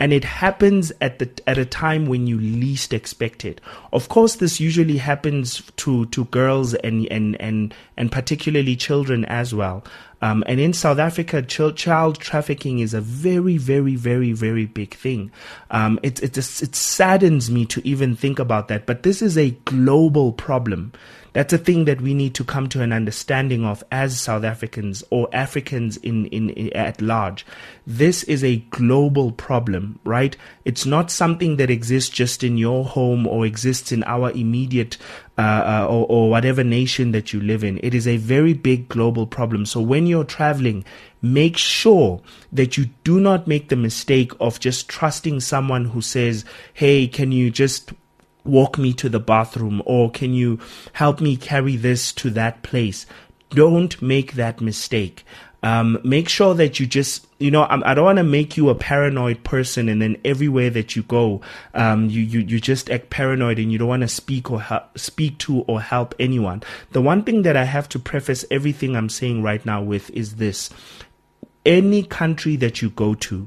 and 0.00 0.12
it 0.12 0.24
happens 0.24 0.92
at 1.00 1.18
the 1.18 1.30
at 1.46 1.56
a 1.56 1.64
time 1.64 2.06
when 2.06 2.26
you 2.26 2.38
least 2.38 2.92
expect 2.92 3.44
it. 3.44 3.60
Of 3.92 4.08
course, 4.08 4.36
this 4.36 4.60
usually 4.60 4.98
happens 4.98 5.62
to 5.76 6.06
to 6.06 6.24
girls 6.26 6.74
and 6.74 7.06
and 7.10 7.40
and 7.40 7.72
and 7.96 8.10
particularly 8.10 8.76
children 8.76 9.24
as 9.26 9.54
well. 9.54 9.84
Um, 10.24 10.42
and 10.46 10.58
in 10.58 10.72
South 10.72 10.98
Africa, 10.98 11.42
ch- 11.42 11.76
child 11.76 12.18
trafficking 12.18 12.78
is 12.78 12.94
a 12.94 13.02
very, 13.02 13.58
very, 13.58 13.94
very, 13.94 14.32
very 14.32 14.64
big 14.64 14.94
thing. 14.94 15.30
Um, 15.70 16.00
it, 16.02 16.22
it, 16.22 16.38
it 16.38 16.74
saddens 16.74 17.50
me 17.50 17.66
to 17.66 17.86
even 17.86 18.16
think 18.16 18.38
about 18.38 18.68
that, 18.68 18.86
but 18.86 19.02
this 19.02 19.20
is 19.20 19.36
a 19.36 19.50
global 19.66 20.32
problem. 20.32 20.94
That's 21.34 21.52
a 21.52 21.58
thing 21.58 21.84
that 21.84 22.00
we 22.00 22.14
need 22.14 22.34
to 22.36 22.44
come 22.44 22.70
to 22.70 22.80
an 22.80 22.90
understanding 22.90 23.66
of 23.66 23.84
as 23.92 24.18
South 24.18 24.44
Africans 24.44 25.04
or 25.10 25.28
Africans 25.30 25.98
in, 25.98 26.24
in, 26.26 26.48
in, 26.50 26.72
at 26.72 27.02
large. 27.02 27.44
This 27.86 28.22
is 28.22 28.42
a 28.42 28.64
global 28.70 29.30
problem, 29.32 29.98
right? 30.04 30.38
It's 30.64 30.86
not 30.86 31.10
something 31.10 31.56
that 31.56 31.68
exists 31.68 32.08
just 32.08 32.42
in 32.42 32.56
your 32.56 32.86
home 32.86 33.26
or 33.26 33.44
exists 33.44 33.92
in 33.92 34.04
our 34.04 34.30
immediate 34.30 34.96
uh, 35.36 35.40
uh, 35.40 35.86
or, 35.88 36.06
or 36.08 36.30
whatever 36.30 36.62
nation 36.62 37.10
that 37.10 37.32
you 37.32 37.40
live 37.40 37.64
in. 37.64 37.80
It 37.82 37.92
is 37.92 38.06
a 38.06 38.18
very 38.18 38.52
big 38.52 38.88
global 38.88 39.26
problem. 39.26 39.66
So 39.66 39.80
when 39.80 40.06
you're 40.06 40.22
traveling, 40.22 40.84
make 41.22 41.56
sure 41.56 42.20
that 42.52 42.76
you 42.76 42.86
do 43.02 43.18
not 43.18 43.48
make 43.48 43.68
the 43.68 43.76
mistake 43.76 44.30
of 44.38 44.60
just 44.60 44.88
trusting 44.88 45.40
someone 45.40 45.86
who 45.86 46.00
says, 46.00 46.44
Hey, 46.72 47.08
can 47.08 47.32
you 47.32 47.50
just 47.50 47.92
walk 48.44 48.78
me 48.78 48.92
to 48.92 49.08
the 49.08 49.18
bathroom 49.18 49.82
or 49.86 50.10
can 50.10 50.34
you 50.34 50.60
help 50.92 51.20
me 51.20 51.36
carry 51.36 51.76
this 51.76 52.12
to 52.12 52.30
that 52.30 52.62
place? 52.62 53.04
Don't 53.50 54.00
make 54.00 54.34
that 54.34 54.60
mistake. 54.60 55.24
Um, 55.64 55.98
make 56.04 56.28
sure 56.28 56.54
that 56.54 56.78
you 56.78 56.86
just, 56.86 57.26
you 57.38 57.50
know, 57.50 57.62
I, 57.62 57.92
I 57.92 57.94
don't 57.94 58.04
want 58.04 58.18
to 58.18 58.22
make 58.22 58.54
you 58.58 58.68
a 58.68 58.74
paranoid 58.74 59.44
person, 59.44 59.88
and 59.88 60.02
then 60.02 60.18
everywhere 60.22 60.68
that 60.68 60.94
you 60.94 61.02
go, 61.02 61.40
um, 61.72 62.10
you, 62.10 62.20
you 62.20 62.40
you 62.40 62.60
just 62.60 62.90
act 62.90 63.08
paranoid, 63.08 63.58
and 63.58 63.72
you 63.72 63.78
don't 63.78 63.88
want 63.88 64.02
to 64.02 64.08
speak 64.08 64.50
or 64.50 64.60
help, 64.60 64.98
speak 64.98 65.38
to 65.38 65.60
or 65.62 65.80
help 65.80 66.14
anyone. 66.20 66.62
The 66.92 67.00
one 67.00 67.22
thing 67.22 67.42
that 67.42 67.56
I 67.56 67.64
have 67.64 67.88
to 67.88 67.98
preface 67.98 68.44
everything 68.50 68.94
I'm 68.94 69.08
saying 69.08 69.42
right 69.42 69.64
now 69.64 69.82
with 69.82 70.10
is 70.10 70.36
this: 70.36 70.68
any 71.64 72.02
country 72.02 72.56
that 72.56 72.82
you 72.82 72.90
go 72.90 73.14
to, 73.14 73.46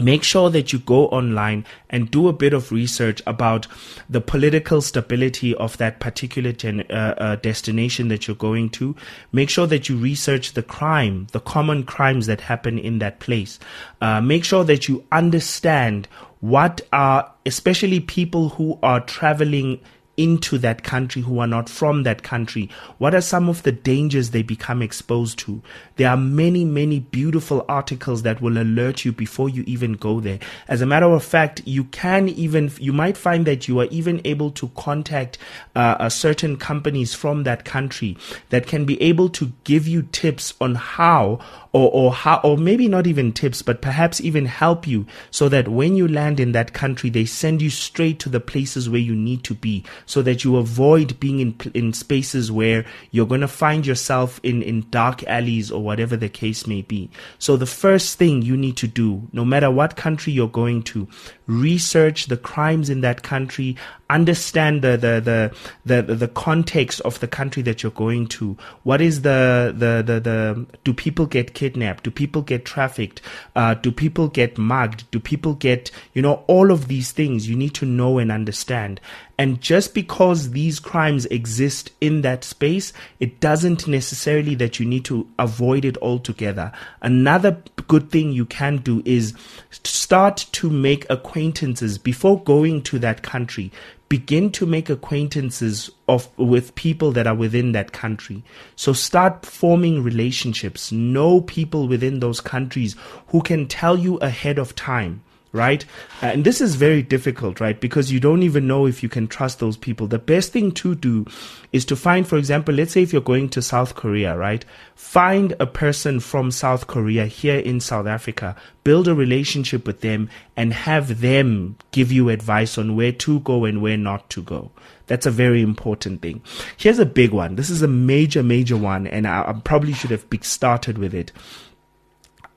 make 0.00 0.22
sure 0.22 0.50
that 0.50 0.72
you 0.72 0.78
go 0.78 1.08
online 1.08 1.64
and 1.90 2.10
do 2.10 2.28
a 2.28 2.32
bit 2.32 2.52
of 2.52 2.72
research 2.72 3.22
about 3.26 3.66
the 4.08 4.20
political 4.20 4.80
stability 4.80 5.54
of 5.54 5.76
that 5.78 6.00
particular 6.00 6.52
gen, 6.52 6.80
uh, 6.90 7.14
uh, 7.18 7.36
destination 7.36 8.08
that 8.08 8.26
you're 8.26 8.36
going 8.36 8.70
to. 8.70 8.96
Make 9.32 9.50
sure 9.50 9.66
that 9.66 9.88
you 9.88 9.96
research 9.96 10.52
the 10.52 10.62
crime, 10.62 11.26
the 11.32 11.40
common 11.40 11.84
crimes 11.84 12.26
that 12.26 12.40
happen 12.40 12.78
in 12.78 12.98
that 13.00 13.20
place. 13.20 13.58
Uh, 14.00 14.20
make 14.20 14.44
sure 14.44 14.64
that 14.64 14.88
you 14.88 15.04
understand 15.12 16.08
what 16.40 16.80
are, 16.92 17.30
especially 17.46 18.00
people 18.00 18.50
who 18.50 18.78
are 18.82 19.00
traveling 19.00 19.80
into 20.16 20.58
that 20.58 20.82
country 20.82 21.22
who 21.22 21.38
are 21.38 21.46
not 21.46 21.68
from 21.68 22.02
that 22.02 22.22
country? 22.22 22.68
What 22.98 23.14
are 23.14 23.20
some 23.20 23.48
of 23.48 23.62
the 23.62 23.72
dangers 23.72 24.30
they 24.30 24.42
become 24.42 24.82
exposed 24.82 25.38
to? 25.40 25.62
There 25.96 26.08
are 26.08 26.16
many, 26.16 26.64
many 26.64 27.00
beautiful 27.00 27.64
articles 27.68 28.22
that 28.22 28.40
will 28.40 28.58
alert 28.58 29.04
you 29.04 29.12
before 29.12 29.48
you 29.48 29.64
even 29.66 29.94
go 29.94 30.20
there. 30.20 30.38
As 30.68 30.80
a 30.80 30.86
matter 30.86 31.06
of 31.06 31.24
fact, 31.24 31.62
you 31.64 31.84
can 31.84 32.28
even, 32.28 32.70
you 32.78 32.92
might 32.92 33.16
find 33.16 33.46
that 33.46 33.68
you 33.68 33.80
are 33.80 33.86
even 33.86 34.20
able 34.24 34.50
to 34.52 34.68
contact 34.76 35.38
uh, 35.74 36.08
certain 36.08 36.56
companies 36.56 37.14
from 37.14 37.44
that 37.44 37.64
country 37.64 38.16
that 38.50 38.66
can 38.66 38.84
be 38.84 39.00
able 39.00 39.28
to 39.30 39.52
give 39.64 39.86
you 39.86 40.02
tips 40.12 40.54
on 40.60 40.74
how 40.74 41.40
or, 41.72 41.90
or 41.92 42.12
how, 42.12 42.40
or 42.44 42.58
maybe 42.58 42.86
not 42.86 43.06
even 43.06 43.32
tips, 43.32 43.62
but 43.62 43.80
perhaps 43.80 44.20
even 44.20 44.46
help 44.46 44.86
you 44.86 45.06
so 45.30 45.48
that 45.48 45.68
when 45.68 45.96
you 45.96 46.06
land 46.06 46.38
in 46.38 46.52
that 46.52 46.72
country, 46.72 47.08
they 47.10 47.24
send 47.24 47.62
you 47.62 47.70
straight 47.70 48.18
to 48.20 48.28
the 48.28 48.40
places 48.40 48.88
where 48.90 49.00
you 49.00 49.14
need 49.14 49.42
to 49.44 49.54
be 49.54 49.84
so 50.06 50.22
that 50.22 50.44
you 50.44 50.56
avoid 50.56 51.18
being 51.20 51.40
in, 51.40 51.60
in 51.74 51.92
spaces 51.92 52.50
where 52.50 52.84
you're 53.10 53.26
going 53.26 53.40
to 53.40 53.48
find 53.48 53.86
yourself 53.86 54.40
in, 54.42 54.62
in 54.62 54.88
dark 54.90 55.22
alleys 55.24 55.70
or 55.70 55.82
whatever 55.82 56.16
the 56.16 56.28
case 56.28 56.66
may 56.66 56.82
be. 56.82 57.10
So 57.38 57.56
the 57.56 57.66
first 57.66 58.18
thing 58.18 58.42
you 58.42 58.56
need 58.56 58.76
to 58.78 58.86
do, 58.86 59.28
no 59.32 59.44
matter 59.44 59.70
what 59.70 59.96
country 59.96 60.32
you're 60.32 60.48
going 60.48 60.82
to, 60.84 61.08
research 61.46 62.26
the 62.26 62.36
crimes 62.36 62.88
in 62.88 63.00
that 63.02 63.22
country, 63.22 63.76
understand 64.08 64.82
the, 64.82 64.96
the, 64.96 65.52
the, 65.84 66.02
the, 66.02 66.14
the 66.14 66.28
context 66.28 67.00
of 67.00 67.18
the 67.20 67.28
country 67.28 67.62
that 67.62 67.82
you're 67.82 67.92
going 67.92 68.26
to. 68.28 68.56
What 68.82 69.00
is 69.00 69.22
the, 69.22 69.74
the, 69.74 70.02
the, 70.02 70.20
the 70.20 70.66
do 70.84 70.92
people 70.92 71.26
get 71.26 71.54
kidnapped? 71.54 72.04
Do 72.04 72.10
people 72.10 72.42
get 72.42 72.64
trafficked? 72.64 73.22
Uh, 73.56 73.74
do 73.74 73.90
people 73.90 74.28
get 74.28 74.58
mugged? 74.58 75.10
Do 75.10 75.18
people 75.18 75.54
get, 75.54 75.90
you 76.12 76.22
know, 76.22 76.44
all 76.46 76.70
of 76.70 76.88
these 76.88 77.12
things 77.12 77.48
you 77.48 77.56
need 77.56 77.74
to 77.74 77.86
know 77.86 78.18
and 78.18 78.30
understand. 78.30 79.00
And 79.42 79.60
just 79.60 79.92
because 79.92 80.52
these 80.52 80.78
crimes 80.78 81.26
exist 81.26 81.90
in 82.00 82.22
that 82.22 82.44
space, 82.44 82.92
it 83.18 83.40
doesn't 83.40 83.88
necessarily 83.88 84.54
that 84.54 84.78
you 84.78 84.86
need 84.86 85.04
to 85.06 85.26
avoid 85.36 85.84
it 85.84 85.98
altogether. 85.98 86.70
Another 87.00 87.60
good 87.88 88.08
thing 88.12 88.30
you 88.30 88.46
can 88.46 88.76
do 88.76 89.02
is 89.04 89.34
start 89.72 90.46
to 90.52 90.70
make 90.70 91.10
acquaintances 91.10 91.98
before 91.98 92.40
going 92.44 92.82
to 92.82 93.00
that 93.00 93.22
country. 93.22 93.72
Begin 94.08 94.52
to 94.52 94.64
make 94.64 94.88
acquaintances 94.88 95.90
of 96.06 96.28
with 96.38 96.76
people 96.76 97.10
that 97.10 97.26
are 97.26 97.34
within 97.34 97.72
that 97.72 97.90
country. 97.90 98.44
So 98.76 98.92
start 98.92 99.44
forming 99.44 100.04
relationships. 100.04 100.92
Know 100.92 101.40
people 101.40 101.88
within 101.88 102.20
those 102.20 102.40
countries 102.40 102.94
who 103.26 103.42
can 103.42 103.66
tell 103.66 103.98
you 103.98 104.18
ahead 104.18 104.60
of 104.60 104.76
time 104.76 105.24
right? 105.52 105.84
And 106.22 106.44
this 106.44 106.60
is 106.60 106.76
very 106.76 107.02
difficult, 107.02 107.60
right? 107.60 107.78
Because 107.78 108.10
you 108.10 108.20
don't 108.20 108.42
even 108.42 108.66
know 108.66 108.86
if 108.86 109.02
you 109.02 109.08
can 109.08 109.28
trust 109.28 109.58
those 109.58 109.76
people. 109.76 110.06
The 110.06 110.18
best 110.18 110.52
thing 110.52 110.72
to 110.72 110.94
do 110.94 111.26
is 111.72 111.84
to 111.86 111.96
find, 111.96 112.26
for 112.26 112.38
example, 112.38 112.74
let's 112.74 112.92
say 112.92 113.02
if 113.02 113.12
you're 113.12 113.22
going 113.22 113.50
to 113.50 113.62
South 113.62 113.94
Korea, 113.94 114.36
right? 114.36 114.64
Find 114.94 115.54
a 115.60 115.66
person 115.66 116.20
from 116.20 116.50
South 116.50 116.86
Korea 116.86 117.26
here 117.26 117.58
in 117.58 117.80
South 117.80 118.06
Africa, 118.06 118.56
build 118.82 119.08
a 119.08 119.14
relationship 119.14 119.86
with 119.86 120.00
them, 120.00 120.30
and 120.56 120.72
have 120.72 121.20
them 121.20 121.76
give 121.90 122.10
you 122.10 122.30
advice 122.30 122.78
on 122.78 122.96
where 122.96 123.12
to 123.12 123.40
go 123.40 123.64
and 123.64 123.82
where 123.82 123.98
not 123.98 124.30
to 124.30 124.42
go. 124.42 124.70
That's 125.06 125.26
a 125.26 125.30
very 125.30 125.60
important 125.60 126.22
thing. 126.22 126.42
Here's 126.76 126.98
a 126.98 127.04
big 127.04 127.32
one. 127.32 127.56
This 127.56 127.68
is 127.68 127.82
a 127.82 127.88
major, 127.88 128.42
major 128.42 128.76
one, 128.76 129.06
and 129.06 129.26
I, 129.26 129.52
probably 129.64 129.92
should 129.92 130.10
have 130.10 130.24
started 130.40 130.96
with 130.96 131.12
it. 131.12 131.32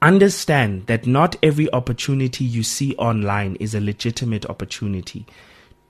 Understand 0.01 0.87
that 0.87 1.07
not 1.07 1.35
every 1.41 1.71
opportunity 1.71 2.43
you 2.43 2.63
see 2.63 2.95
online 2.95 3.55
is 3.55 3.73
a 3.73 3.81
legitimate 3.81 4.45
opportunity. 4.45 5.25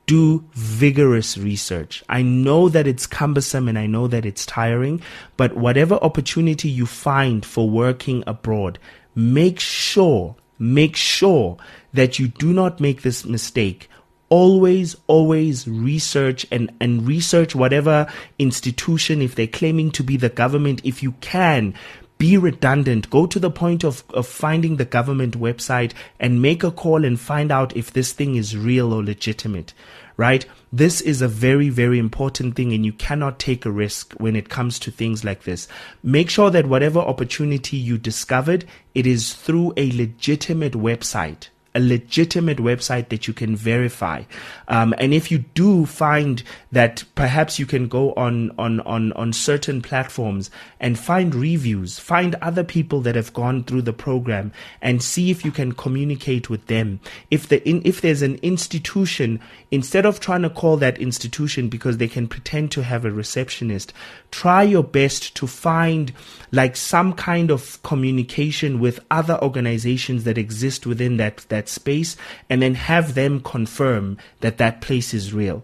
Do 0.05 0.45
vigorous 0.53 1.37
research. 1.37 2.03
I 2.07 2.21
know 2.21 2.69
that 2.69 2.85
it's 2.85 3.07
cumbersome 3.07 3.67
and 3.67 3.77
I 3.77 3.87
know 3.87 4.07
that 4.07 4.25
it's 4.25 4.45
tiring, 4.45 5.01
but 5.35 5.57
whatever 5.57 5.95
opportunity 5.95 6.69
you 6.69 6.85
find 6.85 7.43
for 7.45 7.69
working 7.69 8.23
abroad, 8.27 8.77
make 9.15 9.59
sure, 9.59 10.35
make 10.59 10.95
sure 10.95 11.57
that 11.93 12.19
you 12.19 12.27
do 12.27 12.53
not 12.53 12.79
make 12.79 13.01
this 13.01 13.25
mistake 13.25 13.89
always 14.29 14.95
always 15.07 15.67
research 15.67 16.47
and 16.51 16.71
and 16.81 17.07
research 17.07 17.53
whatever 17.53 18.07
institution 18.39 19.21
if 19.21 19.35
they're 19.35 19.45
claiming 19.45 19.91
to 19.91 20.03
be 20.03 20.17
the 20.17 20.29
government 20.29 20.81
if 20.83 21.03
you 21.03 21.11
can 21.21 21.75
be 22.17 22.37
redundant. 22.37 23.09
Go 23.09 23.25
to 23.25 23.39
the 23.39 23.51
point 23.51 23.83
of, 23.83 24.03
of 24.09 24.27
finding 24.27 24.77
the 24.77 24.85
government 24.85 25.39
website 25.39 25.93
and 26.19 26.41
make 26.41 26.63
a 26.63 26.71
call 26.71 27.03
and 27.03 27.19
find 27.19 27.51
out 27.51 27.75
if 27.75 27.91
this 27.91 28.13
thing 28.13 28.35
is 28.35 28.57
real 28.57 28.93
or 28.93 29.03
legitimate, 29.03 29.73
right? 30.17 30.45
This 30.71 31.01
is 31.01 31.21
a 31.21 31.27
very, 31.27 31.69
very 31.69 31.99
important 31.99 32.55
thing, 32.55 32.73
and 32.73 32.85
you 32.85 32.93
cannot 32.93 33.39
take 33.39 33.65
a 33.65 33.71
risk 33.71 34.13
when 34.13 34.35
it 34.35 34.49
comes 34.49 34.79
to 34.79 34.91
things 34.91 35.23
like 35.23 35.43
this. 35.43 35.67
Make 36.03 36.29
sure 36.29 36.49
that 36.51 36.67
whatever 36.67 36.99
opportunity 36.99 37.77
you 37.77 37.97
discovered, 37.97 38.65
it 38.93 39.05
is 39.05 39.33
through 39.33 39.73
a 39.77 39.91
legitimate 39.91 40.73
website 40.73 41.49
a 41.75 41.79
legitimate 41.79 42.57
website 42.57 43.09
that 43.09 43.27
you 43.27 43.33
can 43.33 43.55
verify. 43.55 44.23
Um, 44.69 44.95
and 44.97 45.13
if 45.13 45.29
you 45.29 45.39
do 45.39 45.85
find 45.85 46.41
that 46.71 47.03
perhaps 47.13 47.59
you 47.59 47.65
can 47.65 47.87
go 47.87 48.13
on, 48.13 48.51
on, 48.57 48.79
on, 48.81 49.11
on 49.13 49.33
certain 49.33 49.81
platforms 49.81 50.49
and 50.79 50.97
find 50.97 51.35
reviews, 51.35 51.99
find 51.99 52.35
other 52.35 52.63
people 52.63 53.01
that 53.01 53.15
have 53.15 53.33
gone 53.33 53.63
through 53.63 53.81
the 53.81 53.93
program 53.93 54.51
and 54.81 55.03
see 55.03 55.29
if 55.29 55.43
you 55.43 55.51
can 55.51 55.73
communicate 55.73 56.49
with 56.49 56.65
them. 56.67 56.99
If 57.29 57.49
the, 57.49 57.67
in, 57.67 57.81
if 57.85 58.01
there's 58.01 58.21
an 58.21 58.35
institution, 58.41 59.39
instead 59.69 60.05
of 60.05 60.19
trying 60.19 60.43
to 60.43 60.49
call 60.49 60.77
that 60.77 60.97
institution 60.97 61.67
because 61.67 61.97
they 61.97 62.07
can 62.07 62.27
pretend 62.27 62.71
to 62.71 62.83
have 62.83 63.03
a 63.03 63.11
receptionist, 63.11 63.93
try 64.31 64.63
your 64.63 64.83
best 64.83 65.35
to 65.35 65.47
find 65.47 66.13
like 66.51 66.75
some 66.75 67.13
kind 67.13 67.51
of 67.51 67.81
communication 67.83 68.79
with 68.79 68.99
other 69.11 69.37
organizations 69.41 70.23
that 70.23 70.37
exist 70.37 70.85
within 70.85 71.17
that, 71.17 71.37
that 71.49 71.64
that 71.65 71.69
space 71.71 72.15
and 72.49 72.61
then 72.61 72.75
have 72.75 73.15
them 73.15 73.41
confirm 73.41 74.17
that 74.41 74.57
that 74.57 74.81
place 74.81 75.13
is 75.13 75.33
real. 75.33 75.63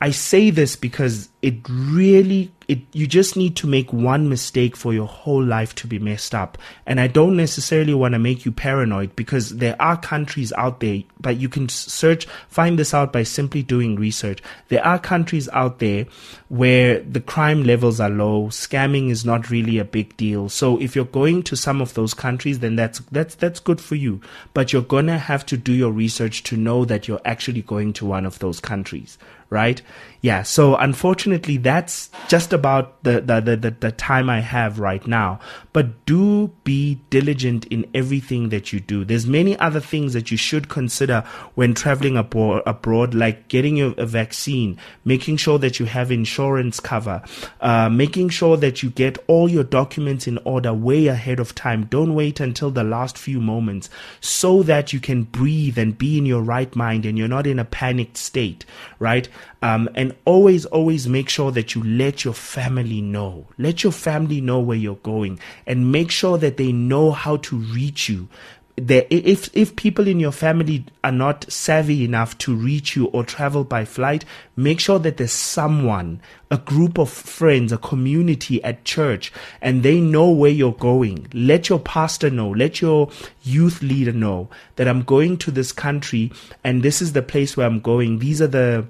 I 0.00 0.10
say 0.10 0.50
this 0.50 0.76
because 0.76 1.28
it 1.42 1.56
really 1.68 2.52
it 2.68 2.78
you 2.92 3.06
just 3.06 3.36
need 3.36 3.56
to 3.56 3.66
make 3.66 3.92
one 3.92 4.28
mistake 4.28 4.76
for 4.76 4.94
your 4.94 5.08
whole 5.08 5.42
life 5.42 5.74
to 5.74 5.86
be 5.88 5.98
messed 5.98 6.34
up. 6.34 6.56
And 6.86 7.00
i 7.00 7.08
don't 7.08 7.36
necessarily 7.36 7.94
want 7.94 8.14
to 8.14 8.20
make 8.20 8.44
you 8.44 8.52
paranoid 8.52 9.16
because 9.16 9.56
there 9.56 9.76
are 9.80 9.96
countries 9.96 10.52
out 10.52 10.78
there 10.78 11.02
but 11.20 11.36
you 11.36 11.48
can 11.48 11.68
search 11.68 12.26
find 12.48 12.78
this 12.78 12.94
out 12.94 13.12
by 13.12 13.24
simply 13.24 13.62
doing 13.62 13.96
research. 13.96 14.40
There 14.68 14.84
are 14.86 14.98
countries 14.98 15.48
out 15.52 15.80
there 15.80 16.06
where 16.48 17.00
the 17.00 17.20
crime 17.20 17.64
levels 17.64 17.98
are 17.98 18.10
low 18.10 18.46
scamming 18.48 19.10
is 19.10 19.24
not 19.24 19.50
really 19.50 19.78
a 19.78 19.84
big 19.84 20.16
deal. 20.16 20.48
So 20.48 20.80
if 20.80 20.94
you're 20.94 21.04
going 21.04 21.42
to 21.44 21.56
some 21.56 21.80
of 21.80 21.94
those 21.94 22.14
countries 22.14 22.60
then 22.60 22.76
that's 22.76 23.00
that's 23.10 23.34
that's 23.34 23.58
good 23.58 23.80
for 23.80 23.96
you. 23.96 24.20
But 24.54 24.72
you're 24.72 24.82
going 24.82 25.06
to 25.06 25.18
have 25.18 25.44
to 25.46 25.56
do 25.56 25.72
your 25.72 25.90
research 25.90 26.44
to 26.44 26.56
know 26.56 26.84
that 26.84 27.08
you're 27.08 27.20
actually 27.24 27.62
going 27.62 27.94
to 27.94 28.06
one 28.06 28.26
of 28.26 28.38
those 28.38 28.60
countries 28.60 29.18
right? 29.50 29.82
Yeah 30.22 30.42
so 30.44 30.76
unfortunately 30.76 31.31
that's 31.38 32.10
just 32.28 32.52
about 32.52 33.02
the, 33.04 33.20
the, 33.20 33.40
the, 33.40 33.70
the, 33.70 33.92
time 33.92 34.28
I 34.28 34.40
have 34.40 34.78
right 34.78 35.06
now. 35.06 35.40
But 35.72 36.04
do 36.06 36.50
be 36.64 37.00
diligent 37.10 37.66
in 37.66 37.88
everything 37.94 38.48
that 38.50 38.72
you 38.72 38.80
do. 38.80 39.04
There's 39.04 39.26
many 39.26 39.58
other 39.58 39.80
things 39.80 40.12
that 40.12 40.30
you 40.30 40.36
should 40.36 40.68
consider 40.68 41.24
when 41.54 41.74
traveling 41.74 42.16
abroad, 42.16 42.62
abroad 42.66 43.14
like 43.14 43.48
getting 43.48 43.80
a, 43.80 43.88
a 43.90 44.06
vaccine, 44.06 44.78
making 45.04 45.36
sure 45.36 45.58
that 45.58 45.78
you 45.78 45.86
have 45.86 46.10
insurance 46.10 46.80
cover, 46.80 47.22
uh, 47.60 47.88
making 47.88 48.30
sure 48.30 48.56
that 48.56 48.82
you 48.82 48.90
get 48.90 49.18
all 49.26 49.48
your 49.48 49.64
documents 49.64 50.26
in 50.26 50.38
order 50.44 50.72
way 50.74 51.06
ahead 51.06 51.40
of 51.40 51.54
time. 51.54 51.84
Don't 51.86 52.14
wait 52.14 52.40
until 52.40 52.70
the 52.70 52.84
last 52.84 53.16
few 53.16 53.40
moments 53.40 53.88
so 54.20 54.62
that 54.62 54.92
you 54.92 55.00
can 55.00 55.24
breathe 55.24 55.78
and 55.78 55.96
be 55.96 56.18
in 56.18 56.26
your 56.26 56.42
right 56.42 56.74
mind 56.74 57.06
and 57.06 57.18
you're 57.18 57.28
not 57.28 57.46
in 57.46 57.58
a 57.58 57.64
panicked 57.64 58.16
state, 58.16 58.64
right? 58.98 59.28
Um, 59.62 59.88
and 59.94 60.14
always, 60.24 60.66
always 60.66 61.06
make 61.06 61.21
sure 61.28 61.50
that 61.52 61.74
you 61.74 61.82
let 61.82 62.24
your 62.24 62.34
family 62.34 63.00
know. 63.00 63.46
Let 63.58 63.82
your 63.82 63.92
family 63.92 64.40
know 64.40 64.60
where 64.60 64.76
you're 64.76 64.96
going 64.96 65.38
and 65.66 65.92
make 65.92 66.10
sure 66.10 66.38
that 66.38 66.56
they 66.56 66.72
know 66.72 67.10
how 67.10 67.36
to 67.38 67.56
reach 67.56 68.08
you. 68.08 68.28
That 68.76 69.06
if 69.14 69.54
if 69.54 69.76
people 69.76 70.08
in 70.08 70.18
your 70.18 70.32
family 70.32 70.86
are 71.04 71.12
not 71.12 71.50
savvy 71.52 72.04
enough 72.06 72.38
to 72.38 72.56
reach 72.56 72.96
you 72.96 73.06
or 73.08 73.22
travel 73.22 73.64
by 73.64 73.84
flight, 73.84 74.24
make 74.56 74.80
sure 74.80 74.98
that 74.98 75.18
there's 75.18 75.30
someone, 75.30 76.22
a 76.50 76.56
group 76.56 76.98
of 76.98 77.10
friends, 77.10 77.70
a 77.70 77.76
community 77.76 78.64
at 78.64 78.86
church, 78.86 79.30
and 79.60 79.82
they 79.82 80.00
know 80.00 80.30
where 80.30 80.50
you're 80.50 80.72
going. 80.72 81.26
Let 81.34 81.68
your 81.68 81.80
pastor 81.80 82.30
know, 82.30 82.48
let 82.48 82.80
your 82.80 83.10
youth 83.42 83.82
leader 83.82 84.12
know 84.12 84.48
that 84.76 84.88
I'm 84.88 85.02
going 85.02 85.36
to 85.38 85.50
this 85.50 85.70
country 85.70 86.32
and 86.64 86.82
this 86.82 87.02
is 87.02 87.12
the 87.12 87.22
place 87.22 87.58
where 87.58 87.66
I'm 87.66 87.80
going. 87.80 88.20
These 88.20 88.40
are 88.40 88.46
the 88.46 88.86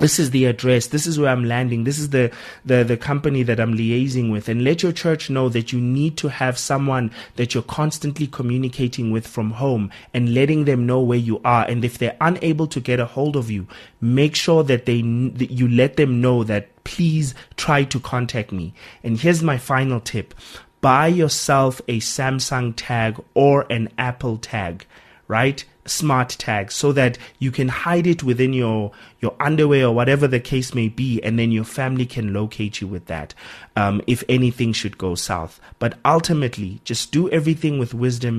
this 0.00 0.18
is 0.18 0.30
the 0.30 0.46
address. 0.46 0.88
This 0.88 1.06
is 1.06 1.18
where 1.18 1.30
i'm 1.30 1.44
landing. 1.44 1.84
This 1.84 1.98
is 1.98 2.10
the, 2.10 2.32
the 2.64 2.82
the 2.82 2.96
company 2.96 3.42
that 3.44 3.60
i'm 3.60 3.74
liaising 3.74 4.32
with. 4.32 4.48
And 4.48 4.64
let 4.64 4.82
your 4.82 4.92
church 4.92 5.30
know 5.30 5.48
that 5.50 5.72
you 5.72 5.80
need 5.80 6.16
to 6.18 6.28
have 6.28 6.58
someone 6.58 7.12
that 7.36 7.54
you're 7.54 7.62
constantly 7.62 8.26
communicating 8.26 9.10
with 9.10 9.26
from 9.26 9.52
home 9.52 9.90
and 10.12 10.34
letting 10.34 10.64
them 10.64 10.86
know 10.86 11.00
where 11.00 11.18
you 11.18 11.40
are. 11.44 11.64
And 11.66 11.84
if 11.84 11.98
they're 11.98 12.16
unable 12.20 12.66
to 12.66 12.80
get 12.80 12.98
a 12.98 13.06
hold 13.06 13.36
of 13.36 13.50
you 13.50 13.66
make 14.00 14.34
sure 14.34 14.64
that 14.64 14.86
they 14.86 15.02
that 15.02 15.50
you 15.50 15.68
let 15.68 15.96
them 15.96 16.20
know 16.20 16.42
that 16.44 16.68
please 16.84 17.34
try 17.56 17.84
to 17.84 18.00
contact 18.00 18.52
me. 18.52 18.72
And 19.04 19.18
here's 19.18 19.42
my 19.42 19.58
final 19.58 20.00
tip. 20.00 20.34
Buy 20.80 21.08
yourself 21.08 21.82
a 21.88 21.98
samsung 22.00 22.72
tag 22.74 23.22
or 23.34 23.66
an 23.70 23.90
apple 23.98 24.38
tag 24.38 24.86
right? 25.30 25.64
Smart 25.86 26.30
tags 26.38 26.74
so 26.74 26.92
that 26.92 27.16
you 27.38 27.50
can 27.50 27.68
hide 27.68 28.06
it 28.06 28.22
within 28.22 28.52
your 28.52 28.92
your 29.20 29.34
underwear 29.40 29.86
or 29.86 29.94
whatever 29.94 30.26
the 30.28 30.40
case 30.40 30.74
may 30.74 30.88
be 30.88 31.22
and 31.22 31.38
then 31.38 31.52
your 31.52 31.64
family 31.64 32.04
can 32.04 32.32
locate 32.32 32.80
you 32.80 32.86
with 32.86 33.06
that 33.06 33.34
um, 33.76 34.02
if 34.06 34.22
anything 34.28 34.72
should 34.72 34.98
go 34.98 35.14
south. 35.14 35.60
But 35.78 35.98
ultimately 36.04 36.80
just 36.84 37.12
do 37.12 37.30
everything 37.30 37.78
with 37.78 37.94
wisdom 37.94 38.38